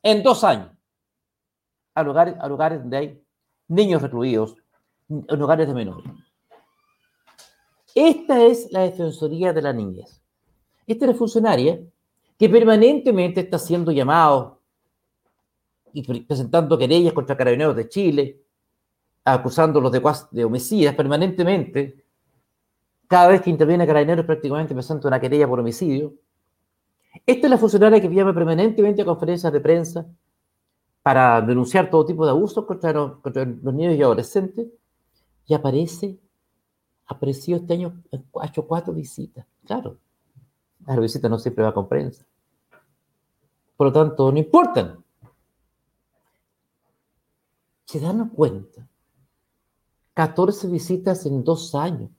En 0.00 0.22
dos 0.22 0.44
años. 0.44 0.70
A 1.94 2.04
lugares, 2.04 2.36
a 2.38 2.48
lugares 2.48 2.78
donde 2.78 2.96
hay 2.96 3.21
niños 3.72 4.02
recluidos, 4.02 4.56
en 5.08 5.38
lugares 5.38 5.66
de 5.66 5.74
menores. 5.74 6.10
Esta 7.94 8.42
es 8.44 8.70
la 8.70 8.80
Defensoría 8.80 9.52
de 9.52 9.62
la 9.62 9.72
Niñez. 9.72 10.22
Esta 10.86 11.04
es 11.04 11.10
la 11.12 11.16
funcionaria 11.16 11.80
que 12.38 12.48
permanentemente 12.48 13.40
está 13.40 13.56
haciendo 13.56 13.92
llamados 13.92 14.54
y 15.92 16.02
presentando 16.22 16.78
querellas 16.78 17.12
contra 17.12 17.36
carabineros 17.36 17.76
de 17.76 17.88
Chile, 17.88 18.40
acusándolos 19.24 19.92
de, 19.92 20.02
de 20.30 20.44
homicidas 20.44 20.94
permanentemente, 20.94 22.02
cada 23.06 23.28
vez 23.28 23.42
que 23.42 23.50
interviene 23.50 23.86
Carabineros 23.86 24.24
prácticamente 24.24 24.72
presenta 24.72 25.06
una 25.06 25.20
querella 25.20 25.46
por 25.46 25.60
homicidio. 25.60 26.14
Esta 27.26 27.46
es 27.46 27.50
la 27.50 27.58
funcionaria 27.58 28.00
que 28.00 28.08
llama 28.08 28.32
permanentemente 28.32 29.02
a 29.02 29.04
conferencias 29.04 29.52
de 29.52 29.60
prensa 29.60 30.06
para 31.02 31.40
denunciar 31.40 31.90
todo 31.90 32.06
tipo 32.06 32.24
de 32.24 32.30
abusos 32.30 32.64
contra 32.64 32.92
los, 32.92 33.24
niños 33.74 33.94
y 33.94 34.02
adolescentes 34.02 34.68
y 35.46 35.54
aparece, 35.54 36.18
apareció 37.06 37.56
este 37.56 37.74
año, 37.74 38.02
ha 38.40 38.46
hecho 38.46 38.66
cuatro 38.66 38.92
visitas. 38.92 39.46
Claro, 39.64 39.98
las 40.86 41.00
visitas 41.00 41.30
no 41.30 41.38
siempre 41.38 41.64
va 41.64 41.74
con 41.74 41.88
prensa. 41.88 42.24
Por 43.76 43.88
lo 43.88 43.92
tanto, 43.92 44.30
no 44.30 44.38
importan. 44.38 45.02
Se 47.84 48.00
dan 48.00 48.28
cuenta. 48.30 48.88
14 50.14 50.68
visitas 50.68 51.26
en 51.26 51.42
dos 51.42 51.74
años 51.74 52.10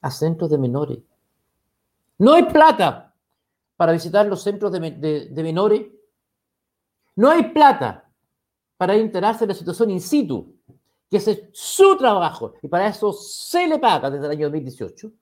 a 0.00 0.10
centros 0.10 0.50
de 0.50 0.58
menores. 0.58 0.98
No 2.18 2.34
hay 2.34 2.44
plata 2.44 3.14
para 3.76 3.92
visitar 3.92 4.26
los 4.26 4.42
centros 4.42 4.72
de, 4.72 5.42
menores. 5.42 5.86
No 7.16 7.30
hay 7.30 7.52
plata 7.52 8.01
para 8.82 8.96
enterarse 8.96 9.44
de 9.44 9.52
la 9.52 9.54
situación 9.54 9.90
in 9.90 10.00
situ, 10.00 10.56
que 11.08 11.18
es 11.18 11.42
su 11.52 11.96
trabajo, 11.96 12.54
y 12.60 12.66
para 12.66 12.88
eso 12.88 13.12
se 13.12 13.68
le 13.68 13.78
paga 13.78 14.10
desde 14.10 14.26
el 14.26 14.32
año 14.32 14.46
2018, 14.46 15.12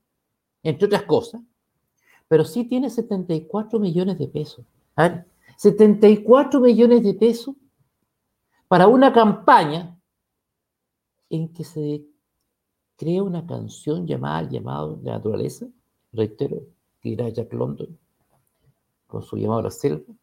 entre 0.63 0.87
otras 0.87 1.03
cosas, 1.03 1.43
pero 2.27 2.43
sí 2.43 2.65
tiene 2.65 2.89
74 2.89 3.79
millones 3.79 4.17
de 4.17 4.29
pesos. 4.29 4.65
74 5.59 6.59
millones 6.59 7.03
de 7.03 7.13
pesos 7.13 7.55
para 8.67 8.89
una 8.89 9.13
campaña 9.13 9.95
en 11.29 11.53
que 11.53 11.65
se 11.65 12.07
crea 12.97 13.23
una 13.23 13.47
canción 13.47 14.07
llamada 14.07 14.41
El 14.41 14.49
llamado 14.49 14.97
de 14.97 15.11
la 15.11 15.17
naturaleza, 15.19 15.67
reitero, 16.15 16.63
que 17.03 17.13
era 17.13 17.29
Jack 17.29 17.53
London, 17.53 17.99
con 19.07 19.23
su 19.23 19.37
llamado 19.37 19.61
a 19.61 19.65
la 19.65 19.71
selva, 19.71 20.15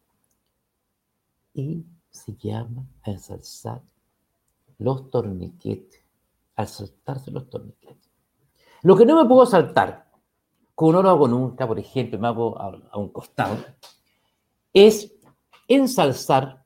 y 1.54 1.84
se 2.18 2.36
llama 2.36 2.86
a 3.02 3.10
ensalzar 3.10 3.82
los 4.78 5.10
torniquetes, 5.10 6.04
al 6.56 6.68
saltarse 6.68 7.30
los 7.30 7.48
torniquetes. 7.48 8.10
Lo 8.82 8.96
que 8.96 9.06
no 9.06 9.20
me 9.20 9.28
puedo 9.28 9.46
saltar, 9.46 10.08
como 10.74 10.92
no 10.92 11.02
lo 11.02 11.10
hago 11.10 11.28
nunca, 11.28 11.66
por 11.66 11.78
ejemplo, 11.78 12.18
me 12.18 12.28
hago 12.28 12.60
a, 12.60 12.98
un 12.98 13.08
costado, 13.08 13.56
es 14.72 15.12
ensalzar 15.66 16.64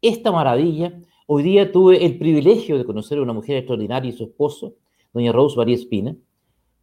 esta 0.00 0.30
maravilla. 0.30 1.00
Hoy 1.26 1.42
día 1.42 1.72
tuve 1.72 2.04
el 2.04 2.18
privilegio 2.18 2.78
de 2.78 2.84
conocer 2.84 3.18
a 3.18 3.22
una 3.22 3.32
mujer 3.32 3.56
extraordinaria 3.56 4.10
y 4.10 4.16
su 4.16 4.24
esposo, 4.24 4.74
doña 5.12 5.32
Rose 5.32 5.56
María 5.56 5.74
Espina, 5.74 6.16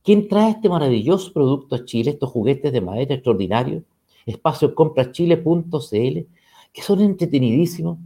quien 0.04 0.28
trae 0.28 0.52
este 0.52 0.70
maravilloso 0.70 1.32
producto 1.34 1.76
a 1.76 1.86
Chile, 1.86 2.12
estos 2.12 2.30
juguetes 2.30 2.72
de 2.72 2.82
madera 2.82 3.16
extraordinarios, 3.16 3.84
espacio 4.26 4.76
comprachile.cl, 4.76 6.28
que 6.76 6.82
son 6.82 7.00
entretenidísimos, 7.00 7.98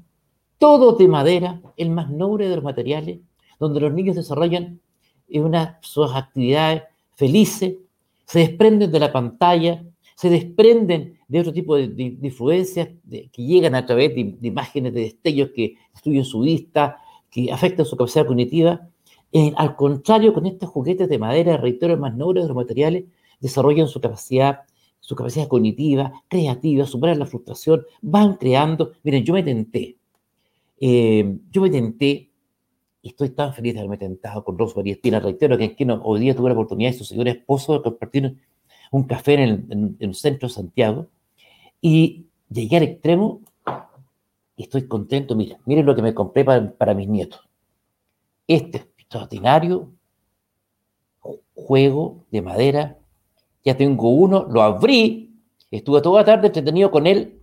todos 0.60 1.00
de 1.00 1.08
madera, 1.08 1.60
el 1.76 1.90
más 1.90 2.12
noble 2.12 2.48
de 2.48 2.56
los 2.56 2.64
materiales, 2.64 3.20
donde 3.60 3.80
los 3.80 3.92
niños 3.92 4.16
desarrollan 4.16 4.80
una, 5.28 5.80
sus 5.82 6.14
actividades 6.14 6.84
felices, 7.16 7.78
se 8.26 8.40
desprenden 8.40 8.92
de 8.92 9.00
la 9.00 9.12
pantalla, 9.12 9.84
se 10.16 10.30
desprenden 10.30 11.18
de 11.28 11.40
otro 11.40 11.52
tipo 11.52 11.76
de, 11.76 12.18
influencias 12.22 12.90
que 13.10 13.44
llegan 13.44 13.74
a 13.74 13.88
través 13.88 14.14
de, 14.14 14.38
imágenes, 14.48 14.94
de 14.94 15.02
destellos 15.02 15.50
que 15.56 15.76
destruyen 15.94 16.26
su 16.26 16.42
vista, 16.42 16.98
que 17.32 17.52
afectan 17.52 17.88
su 17.88 17.98
capacidad 17.98 18.28
cognitiva, 18.28 18.88
eh, 19.32 19.52
al 19.58 19.76
contrario, 19.76 20.32
con 20.32 20.46
estos 20.46 20.70
juguetes 20.70 21.10
de 21.10 21.18
madera, 21.18 21.58
reitero, 21.58 21.98
más 21.98 22.16
nobles 22.16 22.44
de 22.44 22.50
los 22.50 22.56
materiales, 22.56 23.06
desarrollan 23.40 23.88
su 23.88 24.00
capacidad, 24.00 24.62
su 25.10 25.16
capacidad 25.16 25.48
cognitiva, 25.48 26.14
creativa, 26.28 26.86
superan 26.86 27.18
la 27.18 27.26
frustración, 27.26 27.84
van 28.00 28.36
creando. 28.36 28.92
Miren, 29.02 29.24
yo 29.24 29.34
me 29.34 29.42
tenté, 29.42 29.98
eh, 30.80 31.36
yo 31.50 31.64
me 31.64 31.72
tenté, 31.72 32.30
y 33.02 33.10
estoy 33.10 33.32
tan 33.32 33.52
feliz 33.56 33.74
de 33.74 33.80
haberme 33.80 33.98
tentado 33.98 34.44
con 34.44 34.56
Rosa 34.56 34.76
María 34.76 34.94
Espina, 34.94 35.20
reitero 35.20 35.58
que, 35.58 35.76
que 35.76 35.84
no, 35.84 36.00
hoy 36.04 36.20
día 36.20 36.36
tuve 36.36 36.50
la 36.50 36.54
oportunidad 36.54 36.92
de 36.92 36.98
su 37.00 37.06
señor 37.06 37.28
esposo 37.28 37.74
de 37.74 37.82
compartir 37.82 38.38
un 38.92 39.04
café 39.06 39.34
en 39.34 39.40
el, 39.40 39.66
en 39.72 39.98
el 40.00 40.14
centro 40.14 40.48
de 40.48 40.54
Santiago 40.54 41.08
y 41.82 42.28
llegué 42.48 42.78
al 42.78 42.84
extremo 42.84 43.42
y 44.56 44.62
estoy 44.62 44.88
contento. 44.88 45.36
Miren, 45.36 45.58
miren 45.66 45.88
lo 45.88 45.96
que 45.96 46.04
me 46.04 46.14
compré 46.14 46.46
para, 46.46 46.72
para 46.72 46.94
mis 46.94 47.08
nietos. 47.08 47.50
Este 48.46 48.86
extraordinario 48.96 49.92
juego 51.56 52.28
de 52.30 52.44
madera. 52.44 52.99
Ya 53.64 53.76
tengo 53.76 54.10
uno, 54.10 54.48
lo 54.50 54.62
abrí, 54.62 55.36
estuve 55.70 56.02
toda 56.02 56.22
la 56.22 56.26
tarde 56.26 56.48
entretenido 56.48 56.92
con 56.92 57.08
él, 57.08 57.42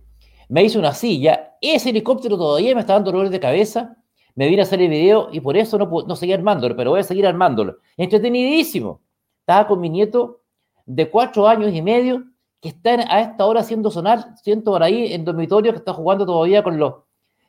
me 0.49 0.63
hice 0.63 0.79
una 0.79 0.93
silla, 0.93 1.55
ese 1.61 1.89
helicóptero 1.89 2.37
todavía 2.37 2.73
me 2.73 2.81
está 2.81 2.93
dando 2.93 3.11
dolores 3.11 3.31
de 3.31 3.39
cabeza, 3.39 3.97
me 4.35 4.47
vine 4.47 4.61
a 4.61 4.63
hacer 4.63 4.81
el 4.81 4.89
video 4.89 5.29
y 5.31 5.39
por 5.39 5.57
eso 5.57 5.77
no, 5.77 5.89
no 6.07 6.15
seguí 6.15 6.31
armándolo, 6.31 6.75
pero 6.75 6.91
voy 6.91 6.99
a 6.99 7.03
seguir 7.03 7.25
armándolo. 7.25 7.77
Entretenidísimo. 7.97 9.01
Estaba 9.39 9.67
con 9.67 9.79
mi 9.79 9.89
nieto 9.89 10.41
de 10.85 11.09
cuatro 11.09 11.47
años 11.47 11.73
y 11.73 11.81
medio 11.81 12.23
que 12.61 12.69
está 12.69 12.91
a 12.91 13.21
esta 13.21 13.45
hora 13.45 13.61
haciendo 13.61 13.89
sonar, 13.89 14.35
siento 14.41 14.71
por 14.71 14.83
ahí 14.83 15.13
en 15.13 15.25
dormitorio 15.25 15.71
que 15.71 15.79
está 15.79 15.93
jugando 15.93 16.25
todavía 16.25 16.63
con, 16.63 16.77
los, 16.77 16.95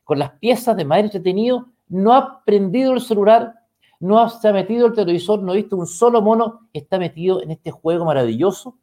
con 0.04 0.18
las 0.18 0.32
piezas 0.32 0.76
de 0.76 0.84
madera 0.84 1.06
entretenido, 1.06 1.66
no 1.88 2.14
ha 2.14 2.44
prendido 2.44 2.92
el 2.92 3.00
celular, 3.00 3.54
no 4.00 4.28
se 4.28 4.48
ha 4.48 4.52
metido 4.52 4.86
el 4.86 4.92
televisor, 4.92 5.42
no 5.42 5.52
ha 5.52 5.56
visto 5.56 5.76
un 5.76 5.86
solo 5.86 6.22
mono, 6.22 6.68
está 6.72 6.98
metido 6.98 7.42
en 7.42 7.50
este 7.50 7.70
juego 7.70 8.04
maravilloso 8.04 8.76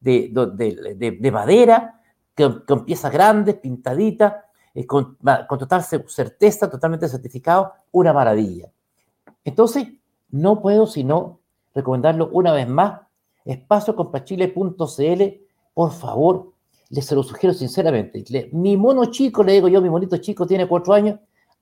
de, 0.00 0.30
de, 0.32 0.94
de, 0.96 1.10
de 1.12 1.30
madera, 1.30 2.00
con, 2.36 2.64
con, 2.66 2.84
piezas 2.84 3.12
grandes, 3.12 3.56
pintaditas, 3.56 4.34
eh, 4.74 4.86
con, 4.86 5.16
total 5.48 5.82
certeza, 5.82 6.70
totalmente 6.70 7.08
certificado, 7.08 7.72
una 7.92 8.12
maravilla. 8.12 8.70
Entonces, 9.44 9.88
no 10.30 10.60
puedo 10.60 10.86
sino 10.86 11.40
recomendarlo 11.74 12.28
una 12.32 12.52
vez 12.52 12.68
más, 12.68 13.00
espaciocompachile.cl, 13.44 15.22
por 15.74 15.92
favor, 15.92 16.52
les 16.90 17.06
se 17.06 17.14
lo 17.14 17.22
sugiero 17.22 17.54
sinceramente. 17.54 18.24
Mi 18.52 18.76
mono 18.76 19.06
chico, 19.06 19.42
le 19.42 19.52
digo 19.52 19.68
yo, 19.68 19.80
mi 19.80 19.90
monito 19.90 20.16
chico 20.18 20.46
tiene 20.46 20.66
cuatro 20.66 20.94
años, 20.94 21.18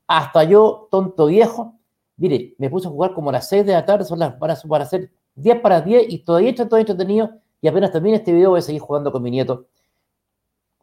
hasta 0.07 0.45
yo, 0.45 0.88
tonto 0.91 1.26
viejo, 1.26 1.75
Mire, 2.16 2.54
me 2.58 2.68
puse 2.70 2.88
a 2.88 2.90
jugar 2.90 3.14
como 3.14 3.30
a 3.30 3.35
las 3.35 3.49
6 3.49 3.64
de 3.66 3.73
la 3.73 3.85
tarde, 3.85 4.04
son 4.04 4.18
las, 4.18 4.35
para, 4.35 4.54
hacer 4.82 5.12
10 5.35 5.61
para 5.61 5.80
10 5.80 6.06
y 6.08 6.18
todavía 6.18 6.50
está 6.50 6.68
todo 6.68 6.80
entretenido. 6.80 7.30
Y 7.61 7.68
apenas 7.68 7.92
termine 7.92 8.16
este 8.16 8.32
video 8.32 8.50
voy 8.50 8.58
a 8.61 8.62
seguir 8.62 8.80
jugando 8.80 9.12
con 9.12 9.23
mi 9.23 9.30
nieto. 9.30 9.66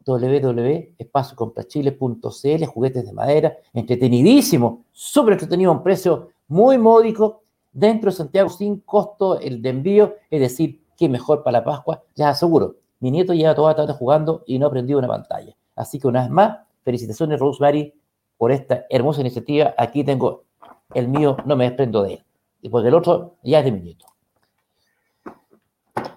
www.espaciocomprachile.cl, 0.04 2.64
juguetes 2.66 3.06
de 3.06 3.12
madera, 3.12 3.56
entretenidísimo, 3.72 4.84
súper 4.92 5.32
entretenido 5.34 5.72
un 5.72 5.82
precio 5.82 6.28
muy 6.46 6.78
módico, 6.78 7.44
dentro 7.74 8.10
de 8.10 8.16
Santiago 8.16 8.48
sin 8.48 8.80
costo 8.80 9.38
el 9.40 9.60
de 9.60 9.68
envío, 9.68 10.14
es 10.30 10.40
decir, 10.40 10.80
qué 10.96 11.08
mejor 11.08 11.42
para 11.42 11.58
la 11.58 11.64
Pascua, 11.64 12.02
les 12.14 12.26
aseguro. 12.26 12.76
Mi 13.00 13.10
nieto 13.10 13.34
lleva 13.34 13.54
toda 13.54 13.72
la 13.72 13.76
tarde 13.76 13.92
jugando 13.92 14.44
y 14.46 14.58
no 14.58 14.66
ha 14.66 14.68
aprendido 14.68 14.98
una 14.98 15.08
pantalla. 15.08 15.54
Así 15.74 15.98
que 15.98 16.06
una 16.06 16.22
vez 16.22 16.30
más, 16.30 16.58
felicitaciones 16.84 17.40
Rosemary 17.40 17.92
por 18.38 18.52
esta 18.52 18.86
hermosa 18.88 19.20
iniciativa. 19.20 19.74
Aquí 19.76 20.04
tengo 20.04 20.44
el 20.92 21.08
mío 21.08 21.36
no 21.46 21.56
me 21.56 21.64
desprendo 21.64 22.02
de 22.02 22.14
él, 22.14 22.70
porque 22.70 22.88
el 22.88 22.94
otro 22.94 23.36
ya 23.42 23.60
es 23.60 23.64
de 23.64 23.72
mi 23.72 23.80
nieto. 23.80 24.06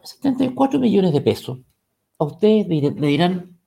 74 0.03 0.79
millones 0.79 1.13
de 1.13 1.21
pesos. 1.21 1.59
A 2.19 2.23
ustedes 2.23 2.67
me 2.67 3.07
dirán, 3.07 3.59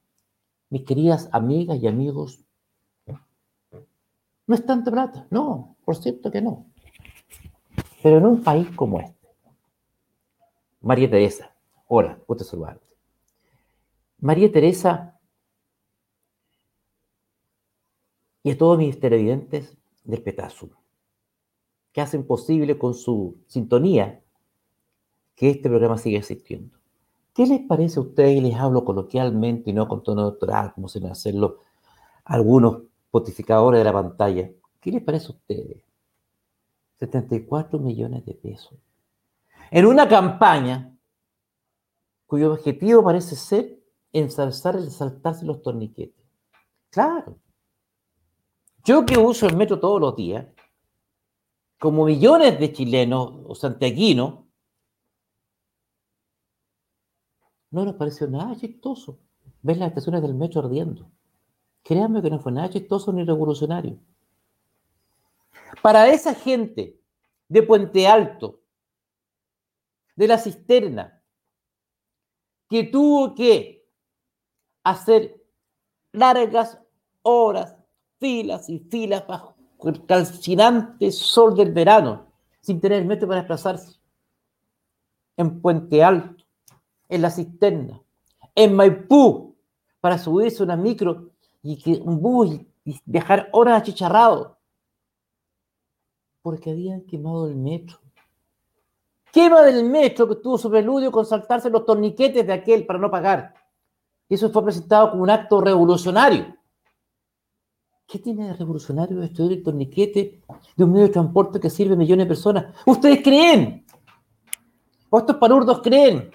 mis 0.70 0.84
queridas 0.84 1.28
amigas 1.32 1.78
y 1.80 1.86
amigos, 1.86 2.40
no 4.46 4.54
es 4.54 4.66
tanta 4.66 4.90
plata. 4.90 5.26
No, 5.30 5.76
por 5.84 5.96
cierto 5.96 6.30
que 6.30 6.42
no. 6.42 6.66
Pero 8.02 8.18
en 8.18 8.26
un 8.26 8.42
país 8.42 8.68
como 8.74 9.00
este, 9.00 9.28
María 10.80 11.08
Teresa, 11.10 11.54
hola, 11.86 12.18
gusto 12.26 12.44
saludarte. 12.44 12.86
María 14.18 14.50
Teresa 14.50 15.18
y 18.42 18.50
a 18.50 18.58
todos 18.58 18.78
mis 18.78 18.98
televidentes 18.98 19.76
del 20.04 20.22
Petazo 20.22 20.70
que 21.92 22.00
hacen 22.00 22.26
posible 22.26 22.78
con 22.78 22.94
su 22.94 23.38
sintonía 23.46 24.22
que 25.34 25.50
este 25.50 25.68
programa 25.68 25.98
siga 25.98 26.18
existiendo. 26.18 26.78
¿Qué 27.34 27.46
les 27.46 27.60
parece 27.60 27.98
a 27.98 28.02
ustedes? 28.02 28.36
Y 28.36 28.40
les 28.40 28.54
hablo 28.54 28.84
coloquialmente 28.84 29.70
y 29.70 29.72
no 29.72 29.88
con 29.88 30.02
tono 30.02 30.22
doctoral, 30.22 30.74
como 30.74 30.88
se 30.88 31.04
hacerlo 31.06 31.60
algunos 32.24 32.82
potificadores 33.10 33.80
de 33.80 33.84
la 33.84 33.92
pantalla. 33.92 34.50
¿Qué 34.80 34.92
les 34.92 35.02
parece 35.02 35.28
a 35.28 35.30
ustedes? 35.30 35.82
74 36.98 37.78
millones 37.78 38.24
de 38.26 38.34
pesos. 38.34 38.78
En 39.70 39.86
una 39.86 40.08
campaña 40.08 40.94
cuyo 42.26 42.52
objetivo 42.52 43.02
parece 43.02 43.36
ser 43.36 43.80
ensalzar 44.12 44.76
el 44.76 44.90
saltarse 44.90 45.46
los 45.46 45.62
torniquetes. 45.62 46.24
Claro. 46.90 47.38
Yo 48.84 49.06
que 49.06 49.18
uso 49.18 49.46
el 49.46 49.56
metro 49.56 49.78
todos 49.78 50.00
los 50.00 50.16
días, 50.16 50.46
como 51.80 52.04
millones 52.04 52.60
de 52.60 52.74
chilenos 52.74 53.32
o 53.46 53.54
santiaguinos, 53.54 54.44
no 57.70 57.86
nos 57.86 57.94
pareció 57.94 58.28
nada 58.28 58.54
chistoso 58.54 59.18
ver 59.62 59.78
las 59.78 59.88
estaciones 59.88 60.20
del 60.20 60.34
metro 60.34 60.60
ardiendo. 60.60 61.10
Créanme 61.82 62.20
que 62.20 62.28
no 62.28 62.38
fue 62.38 62.52
nada 62.52 62.68
chistoso 62.68 63.14
ni 63.14 63.24
revolucionario. 63.24 63.98
Para 65.80 66.10
esa 66.10 66.34
gente 66.34 67.00
de 67.48 67.62
Puente 67.62 68.06
Alto, 68.06 68.60
de 70.16 70.28
la 70.28 70.36
cisterna, 70.36 71.22
que 72.68 72.84
tuvo 72.84 73.34
que 73.34 73.88
hacer 74.84 75.42
largas 76.12 76.78
horas, 77.22 77.74
filas 78.18 78.68
y 78.68 78.80
filas 78.80 79.26
bajo 79.26 79.49
el 79.88 80.04
calcinante 80.04 81.10
sol 81.10 81.54
del 81.56 81.72
verano, 81.72 82.26
sin 82.60 82.80
tener 82.80 83.04
metro 83.04 83.28
para 83.28 83.40
desplazarse. 83.40 83.98
En 85.36 85.60
Puente 85.60 86.04
Alto, 86.04 86.44
en 87.08 87.22
la 87.22 87.30
cisterna, 87.30 88.00
en 88.54 88.74
Maipú, 88.74 89.56
para 90.00 90.18
subirse 90.18 90.62
una 90.62 90.76
micro 90.76 91.30
y 91.62 91.78
que 91.78 91.92
un 92.02 92.20
bus 92.20 92.60
y 92.84 93.00
viajar 93.04 93.48
horas 93.52 93.80
achicharrado. 93.80 94.58
Porque 96.42 96.70
habían 96.70 97.02
quemado 97.02 97.48
el 97.48 97.56
metro. 97.56 97.98
Quema 99.32 99.62
del 99.62 99.84
metro 99.84 100.26
que 100.26 100.34
estuvo 100.34 100.58
sobre 100.58 100.80
el 100.80 101.10
con 101.10 101.24
saltarse 101.24 101.70
los 101.70 101.86
torniquetes 101.86 102.46
de 102.46 102.52
aquel 102.52 102.86
para 102.86 102.98
no 102.98 103.10
pagar. 103.10 103.54
Eso 104.28 104.50
fue 104.50 104.64
presentado 104.64 105.10
como 105.10 105.22
un 105.22 105.30
acto 105.30 105.60
revolucionario. 105.60 106.56
¿Qué 108.10 108.18
tiene 108.18 108.48
de 108.48 108.54
revolucionario 108.54 109.22
esto 109.22 109.46
del 109.46 109.62
torniquete 109.62 110.42
de 110.76 110.84
un 110.84 110.90
medio 110.90 111.06
de 111.06 111.12
transporte 111.12 111.60
que 111.60 111.70
sirve 111.70 111.94
a 111.94 111.96
millones 111.96 112.26
de 112.26 112.28
personas? 112.28 112.74
¿Ustedes 112.84 113.22
creen? 113.22 113.86
¿O 115.10 115.18
estos 115.20 115.36
palurdos 115.36 115.80
creen 115.80 116.28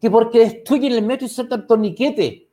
que 0.00 0.10
porque 0.10 0.40
destruyen 0.40 0.92
el 0.92 1.06
metro 1.06 1.26
y 1.26 1.28
saltan 1.28 1.60
el 1.60 1.66
torniquete, 1.68 2.50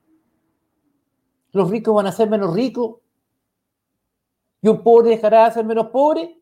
los 1.52 1.68
ricos 1.68 1.96
van 1.96 2.06
a 2.06 2.12
ser 2.12 2.30
menos 2.30 2.54
ricos 2.54 2.98
y 4.62 4.68
un 4.68 4.84
pobre 4.84 5.10
dejará 5.10 5.46
de 5.46 5.56
ser 5.56 5.66
menos 5.66 5.88
pobre? 5.88 6.40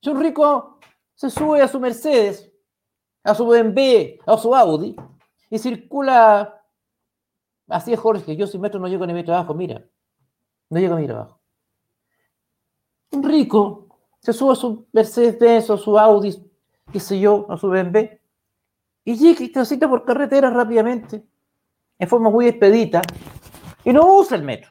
Si 0.00 0.10
un 0.10 0.20
rico 0.20 0.78
se 1.16 1.28
sube 1.28 1.60
a 1.60 1.66
su 1.66 1.80
Mercedes, 1.80 2.52
a 3.24 3.34
su 3.34 3.44
BMW, 3.44 4.20
a 4.24 4.38
su 4.38 4.54
Audi 4.54 4.94
y 5.50 5.58
circula 5.58 6.64
así 7.66 7.92
es 7.92 7.98
Jorge, 7.98 8.36
yo 8.36 8.46
sin 8.46 8.60
metro 8.60 8.78
no 8.78 8.86
llego 8.86 9.04
ni 9.08 9.12
mi 9.12 9.24
trabajo, 9.24 9.52
mira 9.52 9.84
no 10.70 10.80
llega 10.80 10.96
a 10.96 10.98
mi 10.98 11.06
trabajo. 11.06 11.40
Un 13.12 13.22
rico 13.22 13.86
se 14.20 14.32
sube 14.32 14.52
a 14.52 14.56
su 14.56 14.86
Mercedes-Benz 14.92 15.70
o 15.70 15.76
su 15.76 15.98
Audi, 15.98 16.34
qué 16.92 17.00
sé 17.00 17.18
yo, 17.20 17.46
a 17.48 17.56
su 17.56 17.68
BMW, 17.68 17.98
y 19.04 19.16
llega 19.16 19.44
y 19.44 19.52
transita 19.52 19.88
por 19.88 20.04
carretera 20.04 20.50
rápidamente, 20.50 21.24
en 21.98 22.08
forma 22.08 22.28
muy 22.28 22.48
expedita, 22.48 23.02
y 23.84 23.92
no 23.92 24.16
usa 24.16 24.36
el 24.36 24.42
metro. 24.42 24.70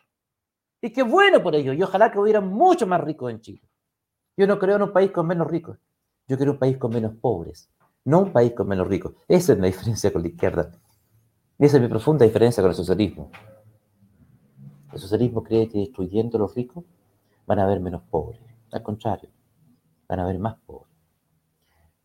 Y 0.82 0.92
qué 0.92 1.04
bueno 1.04 1.42
por 1.42 1.56
ello, 1.56 1.72
y 1.74 1.82
ojalá 1.82 2.12
que 2.12 2.20
hubiera 2.20 2.42
mucho 2.42 2.86
más 2.86 3.02
ricos 3.02 3.32
en 3.32 3.40
Chile. 3.40 3.62
Yo 4.36 4.46
no 4.46 4.60
creo 4.60 4.76
en 4.76 4.82
un 4.82 4.92
país 4.92 5.12
con 5.12 5.26
menos 5.26 5.48
ricos, 5.48 5.78
yo 6.28 6.36
quiero 6.36 6.52
un 6.54 6.60
país 6.60 6.78
con 6.78 6.92
menos 6.92 7.14
pobres, 7.16 7.70
no 8.04 8.20
un 8.20 8.34
país 8.34 8.52
con 8.54 8.68
menos 8.68 8.88
ricos. 8.88 9.14
Esa 9.28 9.54
es 9.54 9.60
la 9.60 9.68
diferencia 9.68 10.12
con 10.12 10.22
la 10.22 10.28
izquierda. 10.28 10.72
Esa 11.58 11.78
es 11.78 11.82
mi 11.82 11.88
profunda 11.88 12.26
diferencia 12.26 12.62
con 12.62 12.72
el 12.72 12.76
socialismo. 12.76 13.32
El 14.96 15.02
socialismo 15.02 15.44
cree 15.44 15.68
que 15.68 15.80
destruyendo 15.80 16.38
a 16.38 16.40
los 16.40 16.56
ricos 16.56 16.86
van 17.46 17.60
a 17.60 17.66
haber 17.66 17.82
menos 17.82 18.02
pobres. 18.04 18.40
Al 18.72 18.82
contrario, 18.82 19.30
van 20.08 20.22
a 20.22 20.24
haber 20.24 20.40
más 20.40 20.56
pobres. 20.66 20.96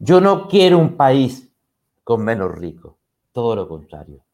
Yo 0.01 0.21
no 0.21 0.49
quiero 0.49 0.79
un 0.79 0.97
país 0.97 1.53
con 2.03 2.25
menos 2.25 2.53
ricos. 2.53 2.97
Todo 3.31 3.55
lo 3.55 3.69
contrario. 3.69 4.25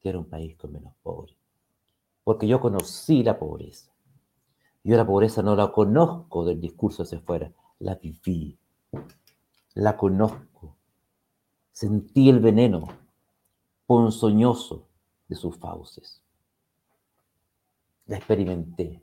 Quiero 0.00 0.20
un 0.20 0.24
país 0.24 0.56
con 0.56 0.72
menos 0.72 0.94
pobres. 1.02 1.36
Porque 2.24 2.48
yo 2.48 2.62
conocí 2.62 3.22
la 3.22 3.38
pobreza. 3.38 3.92
Yo 4.82 4.96
la 4.96 5.06
pobreza 5.06 5.42
no 5.42 5.54
la 5.54 5.70
conozco 5.70 6.46
del 6.46 6.62
discurso 6.62 7.02
hacia 7.02 7.18
afuera. 7.18 7.52
La 7.78 7.96
viví. 7.96 8.58
La 9.74 9.98
conozco. 9.98 10.78
Sentí 11.72 12.30
el 12.30 12.40
veneno 12.40 12.88
ponzoñoso 13.84 14.88
de 15.28 15.36
sus 15.36 15.58
fauces. 15.58 16.22
La 18.08 18.16
experimenté. 18.16 19.02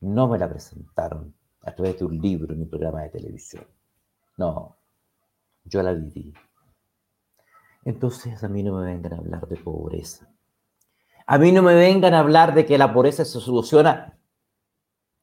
No 0.00 0.26
me 0.26 0.38
la 0.38 0.48
presentaron 0.48 1.34
a 1.60 1.74
través 1.74 1.98
de 1.98 2.06
un 2.06 2.18
libro 2.18 2.54
ni 2.54 2.62
un 2.62 2.70
programa 2.70 3.02
de 3.02 3.10
televisión. 3.10 3.64
No, 4.38 4.78
yo 5.64 5.82
la 5.82 5.92
viví. 5.92 6.32
Entonces 7.84 8.42
a 8.42 8.48
mí 8.48 8.62
no 8.62 8.74
me 8.78 8.86
vengan 8.86 9.12
a 9.12 9.18
hablar 9.18 9.46
de 9.48 9.56
pobreza. 9.56 10.32
A 11.26 11.36
mí 11.36 11.52
no 11.52 11.62
me 11.62 11.74
vengan 11.74 12.14
a 12.14 12.20
hablar 12.20 12.54
de 12.54 12.64
que 12.64 12.78
la 12.78 12.92
pobreza 12.92 13.24
se 13.26 13.38
soluciona, 13.38 14.18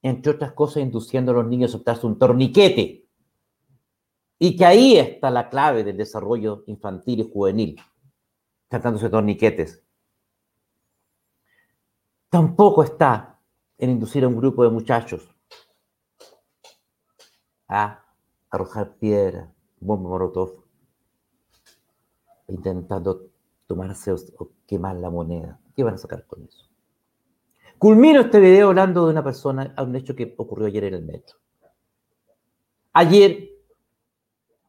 entre 0.04 0.34
otras 0.34 0.54
cosas, 0.54 0.84
induciendo 0.84 1.32
a 1.32 1.36
los 1.36 1.48
niños 1.48 1.74
a 1.74 1.78
optarse 1.78 2.06
un 2.06 2.20
torniquete. 2.20 3.08
Y 4.38 4.56
que 4.56 4.66
ahí 4.66 4.98
está 4.98 5.32
la 5.32 5.50
clave 5.50 5.84
del 5.84 5.98
desarrollo 5.98 6.64
infantil 6.68 7.22
y 7.22 7.32
juvenil, 7.32 7.82
tratándose 8.68 9.10
torniquetes. 9.10 9.84
Tampoco 12.30 12.84
está 12.84 13.40
en 13.78 13.92
inducir 13.92 14.24
a 14.24 14.28
un 14.28 14.36
grupo 14.36 14.64
de 14.64 14.70
muchachos 14.70 15.34
a 17.70 18.04
arrojar 18.50 18.96
piedra, 18.98 19.54
bomba 19.80 20.10
molotov, 20.10 20.64
intentando 22.48 23.30
tomarse 23.66 24.12
o 24.12 24.50
quemar 24.66 24.96
la 24.98 25.10
moneda. 25.10 25.60
¿Qué 25.76 25.84
van 25.84 25.96
a 25.96 25.98
sacar 25.98 26.26
con 26.26 26.44
eso? 26.44 26.68
Culmino 27.78 28.22
este 28.22 28.40
video 28.40 28.70
hablando 28.70 29.06
de 29.06 29.12
una 29.12 29.24
persona, 29.24 29.74
a 29.78 29.84
un 29.84 29.96
hecho 29.96 30.16
que 30.16 30.34
ocurrió 30.38 30.68
ayer 30.68 30.86
en 30.86 30.94
el 30.96 31.04
metro. 31.04 31.38
Ayer, 32.94 33.50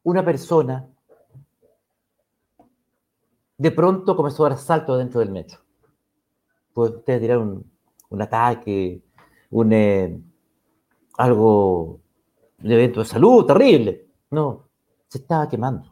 una 0.02 0.24
persona 0.24 0.86
de 3.56 3.70
pronto 3.70 4.14
comenzó 4.14 4.44
a 4.44 4.50
dar 4.50 4.58
saltos 4.58 4.98
dentro 4.98 5.20
del 5.20 5.30
metro. 5.30 5.67
Ustedes 6.84 7.20
dirán 7.20 7.40
un, 7.40 7.70
un 8.10 8.22
ataque, 8.22 9.02
un, 9.50 9.72
eh, 9.72 10.20
algo 11.16 12.00
de 12.58 12.74
evento 12.74 13.00
de 13.00 13.06
salud 13.06 13.44
terrible. 13.44 14.06
No, 14.30 14.68
se 15.08 15.18
estaba 15.18 15.48
quemando. 15.48 15.90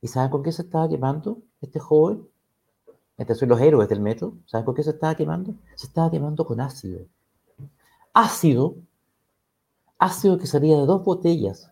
¿Y 0.00 0.08
saben 0.08 0.30
con 0.30 0.42
qué 0.42 0.52
se 0.52 0.62
estaba 0.62 0.88
quemando 0.88 1.38
este 1.60 1.78
joven? 1.78 2.26
Estos 3.18 3.38
son 3.38 3.50
los 3.50 3.60
héroes 3.60 3.88
del 3.88 4.00
metro. 4.00 4.34
¿Saben 4.46 4.64
con 4.64 4.74
qué 4.74 4.82
se 4.82 4.90
estaba 4.90 5.14
quemando? 5.14 5.54
Se 5.74 5.86
estaba 5.86 6.10
quemando 6.10 6.46
con 6.46 6.60
ácido. 6.60 7.00
Ácido, 8.14 8.76
ácido 9.98 10.38
que 10.38 10.46
salía 10.46 10.78
de 10.78 10.86
dos 10.86 11.04
botellas 11.04 11.70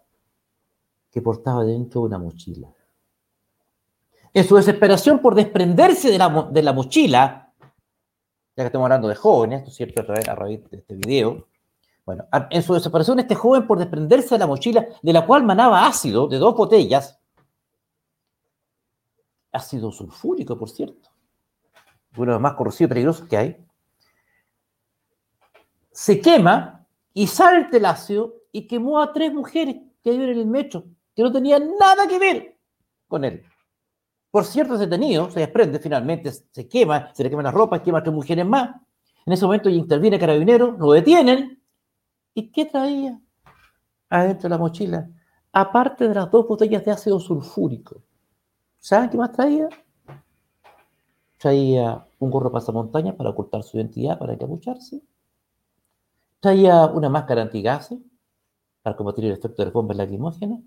que 1.11 1.23
portaba 1.23 1.65
dentro 1.65 2.03
de 2.03 2.07
una 2.09 2.19
mochila. 2.19 2.69
En 4.35 4.45
su 4.45 4.57
desesperación 4.57 5.21
por 5.21 5.35
desprenderse 5.35 6.11
de 6.11 6.19
la, 6.19 6.49
de 6.53 6.63
la 6.63 6.75
mochila, 6.75 7.48
ya 8.59 8.65
que 8.65 8.67
estamos 8.67 8.87
hablando 8.87 9.07
de 9.07 9.15
jóvenes, 9.15 9.63
¿no 9.63 9.69
es? 9.69 9.81
A 9.81 10.03
través, 10.03 10.29
a 10.29 10.35
través 10.35 10.69
de 10.69 10.79
este 10.79 10.97
video, 10.97 11.47
bueno, 12.05 12.25
en 12.51 12.61
su 12.61 12.75
desesperación, 12.75 13.21
este 13.21 13.37
joven 13.37 13.69
por 13.69 13.79
desprenderse 13.79 14.35
de 14.35 14.41
la 14.41 14.49
mochila, 14.49 14.85
de 15.01 15.13
la 15.13 15.25
cual 15.25 15.45
manaba 15.45 15.87
ácido 15.87 16.27
de 16.27 16.39
dos 16.39 16.57
botellas, 16.57 17.21
ácido 19.53 19.93
sulfúrico, 19.93 20.59
por 20.59 20.71
cierto, 20.71 21.09
uno 22.17 22.33
de 22.33 22.33
los 22.33 22.41
más 22.41 22.55
corrosivos 22.55 22.89
y 22.89 22.95
peligrosos 22.95 23.29
que 23.29 23.37
hay, 23.37 23.67
se 25.93 26.21
quema 26.21 26.85
y 27.15 27.29
salte 27.29 27.77
el 27.77 27.85
ácido 27.85 28.43
y 28.51 28.67
quemó 28.67 29.01
a 29.01 29.13
tres 29.13 29.33
mujeres 29.33 29.77
que 30.03 30.11
viven 30.11 30.31
en 30.31 30.39
el 30.39 30.47
metro, 30.47 30.83
que 31.15 31.23
no 31.23 31.31
tenían 31.31 31.77
nada 31.79 32.09
que 32.09 32.19
ver 32.19 32.57
con 33.07 33.25
él. 33.25 33.45
Por 34.31 34.45
cierto, 34.45 34.75
es 34.75 34.81
detenido, 34.81 35.31
se 35.31 35.41
desprende 35.41 35.79
finalmente, 35.79 36.33
se 36.33 36.69
quema, 36.69 37.13
se 37.15 37.25
le 37.25 37.31
queman 37.31 37.45
las 37.45 37.55
ropas, 37.55 37.81
quema 37.81 38.03
tres 38.03 38.15
mujeres 38.15 38.47
más. 38.47 38.71
En 39.25 39.33
ese 39.33 39.45
momento 39.45 39.69
interviene 39.69 40.19
carabinero, 40.19 40.73
lo 40.73 40.93
detienen 40.93 41.59
¿Y 42.39 42.53
qué 42.53 42.67
traía 42.67 43.21
adentro 44.09 44.49
de 44.49 44.49
la 44.51 44.59
mochila? 44.59 45.11
Aparte 45.53 46.07
de 46.07 46.15
las 46.15 46.31
dos 46.31 46.47
botellas 46.47 46.85
de 46.85 46.93
ácido 46.93 47.19
sulfúrico. 47.19 48.05
¿Saben 48.79 49.11
qué 49.11 49.17
más 49.17 49.33
traía? 49.33 49.69
Traía 51.37 52.07
un 52.21 52.31
gorro 52.31 52.53
pasamontañas 52.53 53.17
para 53.17 53.31
ocultar 53.31 53.65
su 53.65 53.77
identidad, 53.77 54.21
para 54.21 54.35
encapucharse. 54.35 55.03
Traía 56.39 56.87
una 56.87 57.09
máscara 57.09 57.43
antigases 57.43 57.99
para 58.83 58.95
combatir 58.95 59.25
el 59.25 59.33
efecto 59.33 59.63
de 59.63 59.65
las 59.65 59.73
bombas 59.73 59.97
lacrimógenas. 59.97 60.61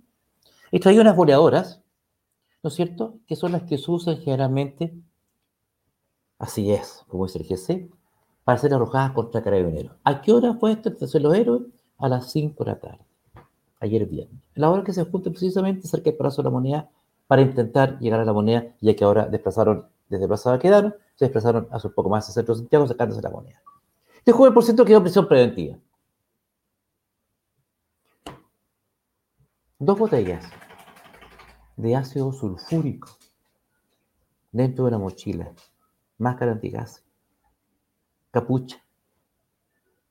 Y 0.72 0.80
traía 0.82 1.00
unas 1.00 1.16
boleadoras, 1.16 1.82
¿no 2.64 2.68
es 2.68 2.74
cierto? 2.76 3.16
Que 3.28 3.36
son 3.36 3.52
las 3.52 3.64
que 3.64 3.78
se 3.78 3.90
usan 3.92 4.18
generalmente, 4.18 4.94
así 6.38 6.72
es, 6.72 7.04
como 7.08 7.26
es 7.26 7.36
el 7.36 7.44
GC, 7.44 7.90
para 8.44 8.58
ser 8.58 8.74
arrojadas 8.74 9.12
contra 9.12 9.44
carabineros. 9.44 9.96
¿A 10.04 10.22
qué 10.22 10.32
hora 10.32 10.54
fue 10.56 10.72
esto 10.74 10.90
en 10.90 11.24
los 11.24 11.36
Héroes? 11.36 11.64
A 11.98 12.10
las 12.10 12.32
5 12.32 12.64
de 12.64 12.72
la 12.72 12.80
tarde, 12.80 13.06
ayer 13.80 14.06
viernes. 14.08 14.42
La 14.56 14.72
hora 14.72 14.84
que 14.84 14.92
se 14.92 15.06
juntan 15.06 15.34
precisamente 15.34 15.88
cerca 15.88 16.06
del 16.06 16.18
Palacio 16.18 16.42
de 16.42 16.50
la 16.50 16.54
Moneda 16.54 16.90
para 17.28 17.44
intentar 17.44 18.00
llegar 18.00 18.20
a 18.20 18.26
la 18.26 18.34
moneda, 18.34 18.66
ya 18.82 18.96
que 18.96 19.04
ahora 19.04 19.28
desplazaron 19.28 19.88
desde 20.10 20.28
Plaza 20.28 20.50
Baquedano, 20.50 20.94
se 21.16 21.26
desplazaron 21.26 21.68
hace 21.72 21.88
un 21.88 21.94
poco 21.94 22.10
más 22.10 22.28
al 22.28 22.34
centro 22.34 22.56
de 22.56 22.60
Santiago 22.60 22.88
sacándose 22.88 23.22
la 23.22 23.30
moneda. 23.30 23.62
Este 24.18 24.32
joven, 24.32 24.54
por 24.54 24.64
cierto, 24.64 24.84
quedó 24.84 24.98
en 24.98 25.04
prisión 25.04 25.28
preventiva. 25.28 25.78
Dos 29.80 29.98
botellas 29.98 30.44
de 31.82 31.96
ácido 31.96 32.32
sulfúrico 32.32 33.10
dentro 34.52 34.86
de 34.86 34.90
una 34.90 35.00
mochila, 35.00 35.52
máscara 36.20 36.52
antigas 36.52 37.04
capucha, 38.30 38.78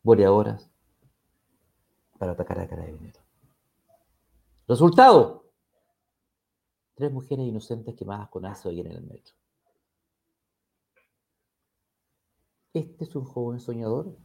boleadoras 0.03 0.69
para 2.19 2.33
atacar 2.33 2.59
a 2.59 2.69
Carabineros. 2.69 3.23
Resultado, 4.67 5.45
tres 6.95 7.13
mujeres 7.13 7.47
inocentes 7.47 7.95
quemadas 7.95 8.29
con 8.29 8.45
ácido 8.45 8.71
ayer 8.73 8.87
en 8.89 8.93
el 8.93 9.03
metro. 9.03 9.35
¿Este 12.75 13.05
es 13.05 13.15
un 13.15 13.25
joven 13.25 13.61
soñador 13.61 14.17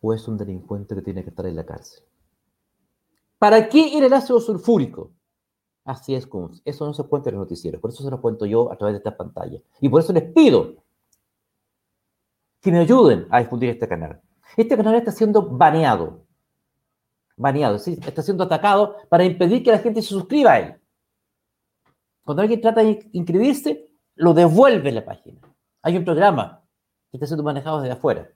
o 0.00 0.14
es 0.14 0.26
un 0.28 0.38
delincuente 0.38 0.94
que 0.94 1.02
tiene 1.02 1.24
que 1.24 1.30
estar 1.30 1.46
en 1.46 1.56
la 1.56 1.66
cárcel? 1.66 2.04
¿Para 3.38 3.68
qué 3.68 3.96
era 3.96 4.06
el 4.06 4.12
ácido 4.12 4.40
sulfúrico? 4.40 5.10
Así 5.84 6.14
es, 6.14 6.26
como 6.26 6.50
Eso 6.64 6.86
no 6.86 6.94
se 6.94 7.02
cuenta 7.04 7.28
en 7.28 7.36
los 7.36 7.44
noticieros. 7.44 7.80
Por 7.80 7.90
eso 7.90 8.02
se 8.02 8.10
lo 8.10 8.20
cuento 8.20 8.46
yo 8.46 8.72
a 8.72 8.76
través 8.76 8.94
de 8.94 8.98
esta 8.98 9.16
pantalla. 9.16 9.60
Y 9.80 9.88
por 9.88 10.00
eso 10.00 10.12
les 10.12 10.24
pido 10.32 10.76
que 12.60 12.72
me 12.72 12.78
ayuden 12.78 13.26
a 13.30 13.40
difundir 13.40 13.68
este 13.70 13.86
canal. 13.86 14.20
Este 14.56 14.76
canal 14.76 14.94
está 14.94 15.12
siendo 15.12 15.42
baneado. 15.42 16.24
Baneado, 17.36 17.78
¿sí? 17.78 17.98
está 18.06 18.22
siendo 18.22 18.44
atacado 18.44 18.96
para 19.10 19.24
impedir 19.24 19.62
que 19.62 19.72
la 19.72 19.78
gente 19.78 20.00
se 20.00 20.08
suscriba 20.08 20.52
a 20.52 20.60
él. 20.60 20.80
Cuando 22.24 22.42
alguien 22.42 22.60
trata 22.60 22.82
de 22.82 23.06
inscribirse, 23.12 23.90
lo 24.14 24.32
devuelve 24.32 24.92
la 24.92 25.04
página. 25.04 25.40
Hay 25.82 25.98
un 25.98 26.04
programa 26.04 26.64
que 27.10 27.18
está 27.18 27.26
siendo 27.26 27.42
manejado 27.42 27.80
desde 27.80 27.92
afuera. 27.92 28.30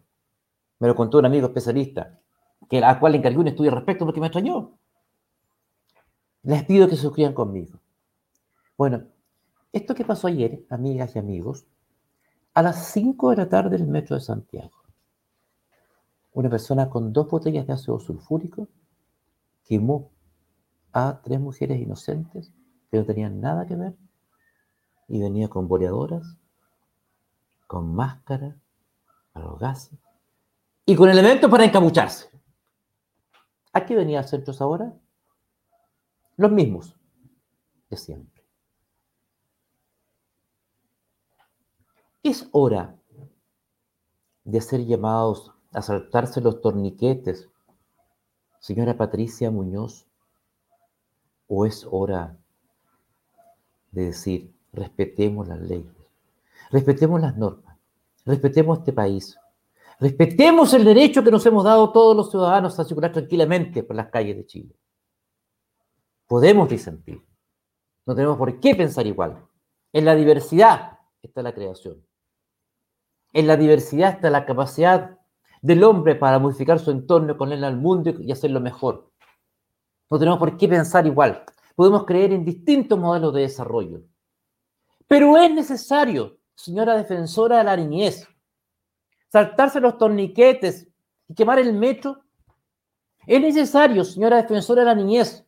Me 0.78 0.88
lo 0.88 0.94
contó 0.94 1.18
un 1.18 1.24
amigo 1.24 1.46
especialista, 1.46 2.20
que, 2.68 2.78
al 2.84 3.00
cual 3.00 3.12
le 3.12 3.18
encargué 3.18 3.38
un 3.38 3.48
estudio 3.48 3.70
al 3.70 3.76
respecto 3.76 4.04
porque 4.04 4.20
me 4.20 4.26
extrañó. 4.26 4.77
Les 6.42 6.64
pido 6.64 6.88
que 6.88 6.96
suscriban 6.96 7.34
conmigo. 7.34 7.78
Bueno, 8.76 9.04
esto 9.72 9.94
que 9.94 10.04
pasó 10.04 10.28
ayer, 10.28 10.64
amigas 10.70 11.16
y 11.16 11.18
amigos, 11.18 11.66
a 12.54 12.62
las 12.62 12.86
5 12.92 13.30
de 13.30 13.36
la 13.36 13.48
tarde 13.48 13.76
en 13.76 13.82
el 13.82 13.88
metro 13.88 14.16
de 14.16 14.22
Santiago. 14.22 14.76
Una 16.32 16.48
persona 16.48 16.88
con 16.88 17.12
dos 17.12 17.28
botellas 17.28 17.66
de 17.66 17.72
ácido 17.72 17.98
sulfúrico 17.98 18.68
quemó 19.64 20.10
a 20.92 21.20
tres 21.22 21.40
mujeres 21.40 21.80
inocentes 21.80 22.52
que 22.90 22.98
no 22.98 23.04
tenían 23.04 23.40
nada 23.40 23.66
que 23.66 23.76
ver 23.76 23.96
y 25.08 25.20
venía 25.20 25.48
con 25.48 25.68
boleadoras, 25.68 26.38
con 27.66 27.94
máscara 27.94 28.56
para 29.32 29.46
los 29.46 29.58
gases 29.58 29.98
y 30.86 30.94
con 30.96 31.10
elementos 31.10 31.50
para 31.50 31.64
encapucharse. 31.64 32.28
¿A 33.72 33.84
qué 33.84 33.94
venía 33.94 34.22
centros 34.22 34.60
ahora? 34.60 34.94
Los 36.38 36.52
mismos 36.52 36.94
de 37.90 37.96
siempre. 37.96 38.44
Es 42.22 42.48
hora 42.52 42.96
de 44.44 44.60
ser 44.60 44.86
llamados 44.86 45.52
a 45.72 45.82
saltarse 45.82 46.40
los 46.40 46.60
torniquetes, 46.60 47.48
señora 48.60 48.96
Patricia 48.96 49.50
Muñoz, 49.50 50.06
o 51.48 51.66
es 51.66 51.84
hora 51.90 52.36
de 53.90 54.04
decir, 54.04 54.54
respetemos 54.72 55.48
las 55.48 55.60
leyes, 55.60 55.92
respetemos 56.70 57.20
las 57.20 57.36
normas, 57.36 57.76
respetemos 58.24 58.78
este 58.78 58.92
país, 58.92 59.36
respetemos 59.98 60.72
el 60.72 60.84
derecho 60.84 61.24
que 61.24 61.32
nos 61.32 61.44
hemos 61.46 61.64
dado 61.64 61.90
todos 61.90 62.16
los 62.16 62.30
ciudadanos 62.30 62.78
a 62.78 62.84
circular 62.84 63.10
tranquilamente 63.10 63.82
por 63.82 63.96
las 63.96 64.08
calles 64.08 64.36
de 64.36 64.46
Chile. 64.46 64.74
Podemos 66.28 66.68
disentir, 66.68 67.24
no 68.04 68.14
tenemos 68.14 68.36
por 68.36 68.60
qué 68.60 68.74
pensar 68.74 69.06
igual, 69.06 69.48
En 69.94 70.04
la 70.04 70.14
diversidad 70.14 70.98
está 71.22 71.42
la 71.42 71.54
creación. 71.54 72.06
En 73.32 73.46
la 73.46 73.56
diversidad 73.56 74.10
está 74.10 74.28
la 74.28 74.44
capacidad 74.44 75.18
del 75.62 75.82
hombre 75.82 76.14
para 76.14 76.38
modificar 76.38 76.78
su 76.78 76.90
entorno, 76.90 77.34
él 77.50 77.64
al 77.64 77.78
mundo 77.78 78.10
y 78.20 78.30
hacerlo 78.30 78.60
mejor. 78.60 79.10
No 80.10 80.18
tenemos 80.18 80.38
por 80.38 80.58
qué 80.58 80.68
pensar 80.68 81.06
igual. 81.06 81.44
Podemos 81.74 82.04
creer 82.04 82.34
en 82.34 82.44
distintos 82.44 82.98
modelos 82.98 83.32
de 83.32 83.40
desarrollo. 83.40 84.02
Pero 85.06 85.38
es 85.38 85.50
necesario, 85.50 86.38
señora 86.54 86.94
defensora 86.94 87.58
de 87.58 87.64
la 87.64 87.76
niñez, 87.76 88.28
saltarse 89.28 89.80
los 89.80 89.96
torniquetes 89.96 90.86
y 91.26 91.34
quemar 91.34 91.58
el 91.58 91.72
metro. 91.72 92.22
Es 93.26 93.40
necesario, 93.40 94.04
señora 94.04 94.36
defensora 94.36 94.82
de 94.82 94.86
la 94.86 94.94
niñez, 94.94 95.47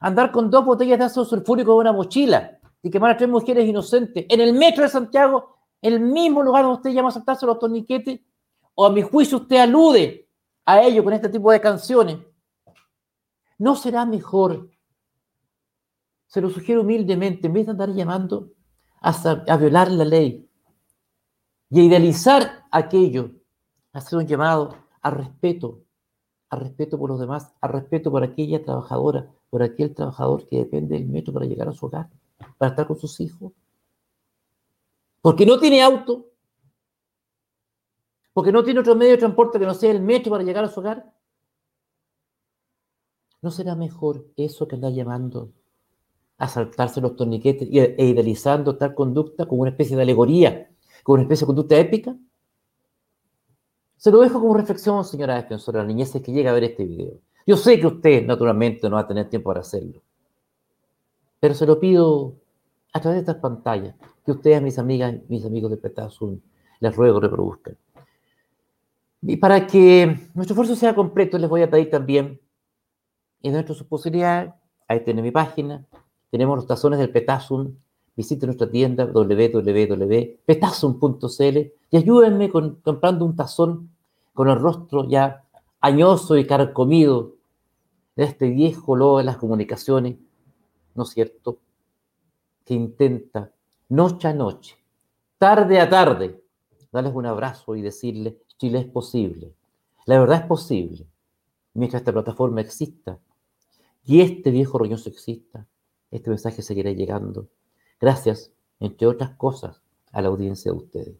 andar 0.00 0.32
con 0.32 0.50
dos 0.50 0.64
botellas 0.64 0.98
de 0.98 1.04
ácido 1.04 1.24
sulfúrico 1.24 1.72
en 1.72 1.78
una 1.78 1.92
mochila 1.92 2.58
y 2.82 2.90
quemar 2.90 3.12
a 3.12 3.16
tres 3.16 3.28
mujeres 3.28 3.68
inocentes 3.68 4.24
en 4.28 4.40
el 4.40 4.54
metro 4.54 4.82
de 4.82 4.88
Santiago, 4.88 5.58
el 5.82 6.00
mismo 6.00 6.42
lugar 6.42 6.64
donde 6.64 6.78
usted 6.78 6.90
llama 6.90 7.10
a 7.10 7.12
saltarse 7.12 7.46
los 7.46 7.58
torniquetes, 7.58 8.20
o 8.74 8.86
a 8.86 8.90
mi 8.90 9.02
juicio 9.02 9.38
usted 9.38 9.58
alude 9.58 10.28
a 10.64 10.82
ello 10.82 11.04
con 11.04 11.12
este 11.12 11.28
tipo 11.28 11.52
de 11.52 11.60
canciones. 11.60 12.18
¿No 13.58 13.76
será 13.76 14.06
mejor? 14.06 14.70
Se 16.26 16.40
lo 16.40 16.48
sugiero 16.48 16.80
humildemente, 16.80 17.48
en 17.48 17.52
vez 17.52 17.66
de 17.66 17.72
andar 17.72 17.90
llamando 17.90 18.52
a, 19.00 19.10
a 19.10 19.56
violar 19.56 19.90
la 19.90 20.04
ley 20.04 20.48
y 21.68 21.80
a 21.80 21.82
idealizar 21.82 22.64
aquello, 22.70 23.32
hacer 23.92 24.18
un 24.18 24.26
llamado 24.26 24.76
a 25.02 25.10
respeto, 25.10 25.82
a 26.48 26.56
respeto 26.56 26.98
por 26.98 27.10
los 27.10 27.20
demás, 27.20 27.52
a 27.60 27.68
respeto 27.68 28.10
por 28.10 28.22
aquella 28.22 28.62
trabajadora, 28.62 29.30
por 29.50 29.62
aquel 29.62 29.94
trabajador 29.94 30.46
que 30.48 30.58
depende 30.58 30.96
del 30.96 31.06
metro 31.06 31.32
para 31.32 31.44
llegar 31.44 31.68
a 31.68 31.72
su 31.72 31.86
hogar, 31.86 32.08
para 32.56 32.70
estar 32.70 32.86
con 32.86 32.98
sus 32.98 33.18
hijos. 33.20 33.52
Porque 35.20 35.44
no 35.44 35.58
tiene 35.58 35.82
auto, 35.82 36.30
porque 38.32 38.52
no 38.52 38.62
tiene 38.62 38.80
otro 38.80 38.94
medio 38.94 39.12
de 39.12 39.18
transporte 39.18 39.58
que 39.58 39.66
no 39.66 39.74
sea 39.74 39.90
el 39.90 40.00
metro 40.00 40.30
para 40.30 40.44
llegar 40.44 40.64
a 40.64 40.68
su 40.68 40.80
hogar. 40.80 41.12
¿No 43.42 43.50
será 43.50 43.74
mejor 43.74 44.26
eso 44.36 44.68
que 44.68 44.76
andar 44.76 44.92
llamando 44.92 45.52
a 46.38 46.48
saltarse 46.48 47.00
los 47.00 47.16
torniquetes 47.16 47.68
e 47.70 48.04
idealizando 48.04 48.76
tal 48.76 48.94
conducta 48.94 49.46
como 49.46 49.62
una 49.62 49.70
especie 49.70 49.96
de 49.96 50.02
alegoría, 50.02 50.70
como 51.02 51.14
una 51.14 51.22
especie 51.24 51.42
de 51.42 51.46
conducta 51.46 51.78
épica? 51.78 52.16
Se 53.96 54.10
lo 54.10 54.20
dejo 54.20 54.40
como 54.40 54.54
reflexión, 54.54 55.04
señora 55.04 55.34
defensora 55.34 55.80
de 55.80 55.84
la 55.84 55.88
niñez, 55.88 56.12
que 56.12 56.32
llega 56.32 56.50
a 56.50 56.54
ver 56.54 56.64
este 56.64 56.84
video. 56.84 57.20
Yo 57.46 57.56
sé 57.56 57.80
que 57.80 57.86
usted, 57.86 58.26
naturalmente, 58.26 58.88
no 58.88 58.96
va 58.96 59.02
a 59.02 59.06
tener 59.06 59.28
tiempo 59.28 59.50
para 59.50 59.60
hacerlo. 59.60 60.02
Pero 61.40 61.54
se 61.54 61.66
lo 61.66 61.80
pido 61.80 62.34
a 62.92 63.00
través 63.00 63.16
de 63.16 63.20
estas 63.20 63.42
pantallas, 63.42 63.94
que 64.24 64.32
ustedes, 64.32 64.62
mis 64.62 64.78
amigas, 64.78 65.14
mis 65.28 65.44
amigos 65.44 65.70
de 65.70 65.76
Petazun, 65.76 66.42
les 66.80 66.94
ruego 66.94 67.20
reproduzcan. 67.20 67.76
Y 69.22 69.36
para 69.36 69.66
que 69.66 70.28
nuestro 70.34 70.54
esfuerzo 70.54 70.76
sea 70.76 70.94
completo, 70.94 71.38
les 71.38 71.48
voy 71.48 71.62
a 71.62 71.70
pedir 71.70 71.90
también, 71.90 72.40
en 73.42 73.52
dentro 73.52 73.74
de 73.74 73.78
sus 73.78 73.86
posibilidades, 73.86 74.52
ahí 74.88 75.04
tiene 75.04 75.22
mi 75.22 75.30
página, 75.30 75.86
tenemos 76.30 76.56
los 76.56 76.66
tazones 76.66 76.98
del 76.98 77.10
Petazun, 77.10 77.78
visite 78.16 78.46
nuestra 78.46 78.68
tienda 78.70 79.06
www.petazun.cl 79.06 81.58
y 81.90 81.96
ayúdenme 81.96 82.50
con, 82.50 82.76
comprando 82.76 83.24
un 83.24 83.34
tazón 83.36 83.90
con 84.34 84.48
el 84.48 84.58
rostro 84.58 85.08
ya 85.08 85.44
añoso 85.80 86.36
y 86.36 86.46
carcomido 86.46 87.36
de 88.16 88.24
este 88.24 88.48
viejo 88.50 88.96
lobo 88.96 89.18
de 89.18 89.24
las 89.24 89.36
comunicaciones, 89.36 90.16
¿no 90.94 91.04
es 91.04 91.10
cierto?, 91.10 91.58
que 92.64 92.74
intenta 92.74 93.50
noche 93.88 94.28
a 94.28 94.34
noche, 94.34 94.76
tarde 95.38 95.80
a 95.80 95.88
tarde, 95.88 96.42
darles 96.92 97.14
un 97.14 97.26
abrazo 97.26 97.74
y 97.76 97.82
decirles, 97.82 98.34
Chile 98.58 98.80
es 98.80 98.86
posible. 98.86 99.54
La 100.04 100.18
verdad 100.18 100.40
es 100.40 100.46
posible. 100.46 101.06
Mientras 101.74 102.02
esta 102.02 102.12
plataforma 102.12 102.60
exista 102.60 103.18
y 104.04 104.20
este 104.20 104.50
viejo 104.50 104.78
roñoso 104.78 105.08
exista, 105.08 105.66
este 106.10 106.30
mensaje 106.30 106.62
seguirá 106.62 106.90
llegando. 106.90 107.48
Gracias, 108.00 108.52
entre 108.80 109.06
otras 109.06 109.30
cosas, 109.36 109.80
a 110.12 110.20
la 110.20 110.28
audiencia 110.28 110.72
de 110.72 110.78
ustedes. 110.78 111.16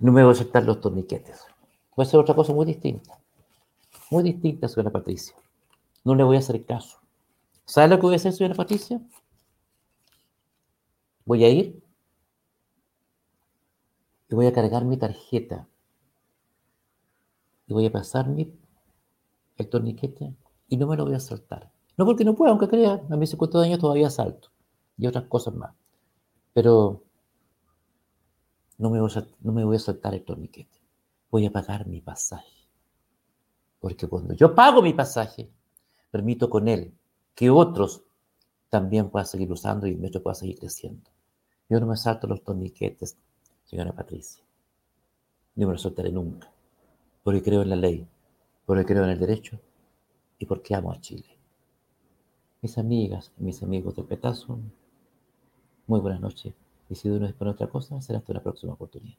No 0.00 0.12
me 0.12 0.22
voy 0.22 0.32
a 0.32 0.36
soltar 0.36 0.64
los 0.64 0.80
torniquetes. 0.80 1.46
Voy 1.98 2.04
a 2.04 2.06
hacer 2.06 2.20
otra 2.20 2.36
cosa 2.36 2.52
muy 2.52 2.64
distinta. 2.64 3.18
Muy 4.08 4.22
distinta, 4.22 4.68
señora 4.68 4.92
Patricia. 4.92 5.34
No 6.04 6.14
le 6.14 6.22
voy 6.22 6.36
a 6.36 6.38
hacer 6.38 6.64
caso. 6.64 7.00
¿Sabe 7.64 7.88
lo 7.88 7.96
que 7.96 8.02
voy 8.02 8.12
a 8.12 8.16
hacer, 8.18 8.32
señora 8.32 8.54
Patricia? 8.54 9.00
Voy 11.24 11.42
a 11.42 11.48
ir 11.48 11.82
y 14.28 14.34
voy 14.36 14.46
a 14.46 14.52
cargar 14.52 14.84
mi 14.84 14.96
tarjeta 14.96 15.66
y 17.66 17.72
voy 17.72 17.86
a 17.86 17.90
pasar 17.90 18.28
mi, 18.28 18.48
el 19.56 19.68
torniquete 19.68 20.36
y 20.68 20.76
no 20.76 20.86
me 20.86 20.96
lo 20.96 21.04
voy 21.04 21.14
a 21.14 21.18
saltar. 21.18 21.72
No 21.96 22.06
porque 22.06 22.24
no 22.24 22.36
pueda, 22.36 22.52
aunque 22.52 22.68
crea, 22.68 23.02
a 23.10 23.16
mis 23.16 23.30
50 23.30 23.60
años 23.60 23.80
todavía 23.80 24.08
salto 24.08 24.50
y 24.96 25.08
otras 25.08 25.24
cosas 25.24 25.52
más. 25.52 25.74
Pero 26.52 27.02
no 28.78 28.88
me, 28.88 29.00
voy 29.00 29.10
a, 29.16 29.26
no 29.40 29.50
me 29.52 29.64
voy 29.64 29.74
a 29.74 29.80
saltar 29.80 30.14
el 30.14 30.24
torniquete. 30.24 30.77
Voy 31.30 31.46
a 31.46 31.52
pagar 31.52 31.86
mi 31.86 32.00
pasaje. 32.00 32.66
Porque 33.80 34.08
cuando 34.08 34.34
yo 34.34 34.54
pago 34.54 34.82
mi 34.82 34.92
pasaje, 34.92 35.50
permito 36.10 36.50
con 36.50 36.68
él 36.68 36.92
que 37.34 37.50
otros 37.50 38.02
también 38.68 39.10
puedan 39.10 39.26
seguir 39.26 39.50
usando 39.52 39.86
y 39.86 39.92
el 39.92 39.98
metro 39.98 40.22
pueda 40.22 40.34
seguir 40.34 40.58
creciendo. 40.58 41.10
Yo 41.68 41.78
no 41.80 41.86
me 41.86 41.96
salto 41.96 42.26
los 42.26 42.42
torniquetes 42.42 43.16
señora 43.68 43.92
Patricia. 43.92 44.42
No 45.54 45.66
me 45.66 45.74
lo 45.74 45.78
soltaré 45.78 46.10
nunca, 46.10 46.50
porque 47.22 47.42
creo 47.42 47.62
en 47.62 47.68
la 47.68 47.76
ley, 47.76 48.06
porque 48.64 48.86
creo 48.86 49.04
en 49.04 49.10
el 49.10 49.18
derecho 49.18 49.60
y 50.38 50.46
porque 50.46 50.74
amo 50.74 50.92
a 50.92 51.00
Chile. 51.00 51.28
Mis 52.62 52.78
amigas 52.78 53.32
mis 53.36 53.62
amigos 53.62 53.94
de 53.96 54.04
Petazo, 54.04 54.58
muy 55.86 56.00
buenas 56.00 56.20
noches. 56.20 56.54
Y 56.88 56.94
si 56.94 57.08
no 57.08 57.26
es 57.26 57.34
por 57.34 57.48
otra 57.48 57.66
cosa, 57.66 58.00
será 58.00 58.20
hasta 58.20 58.32
una 58.32 58.42
próxima 58.42 58.72
oportunidad. 58.72 59.18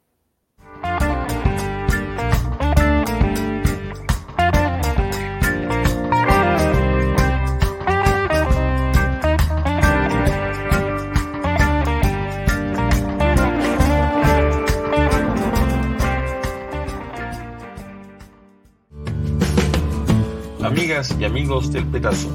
Amigas 20.80 21.14
y 21.20 21.26
amigos 21.26 21.74
del 21.74 21.86
Petazo, 21.88 22.30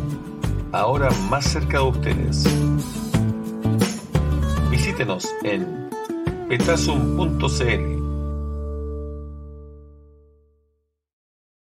ahora 0.71 1.09
más 1.31 1.47
cerca 1.47 1.79
de 1.79 1.85
ustedes. 1.85 2.45
Visítenos 4.71 5.27
en 5.45 5.89
petazum.cl 6.51 8.04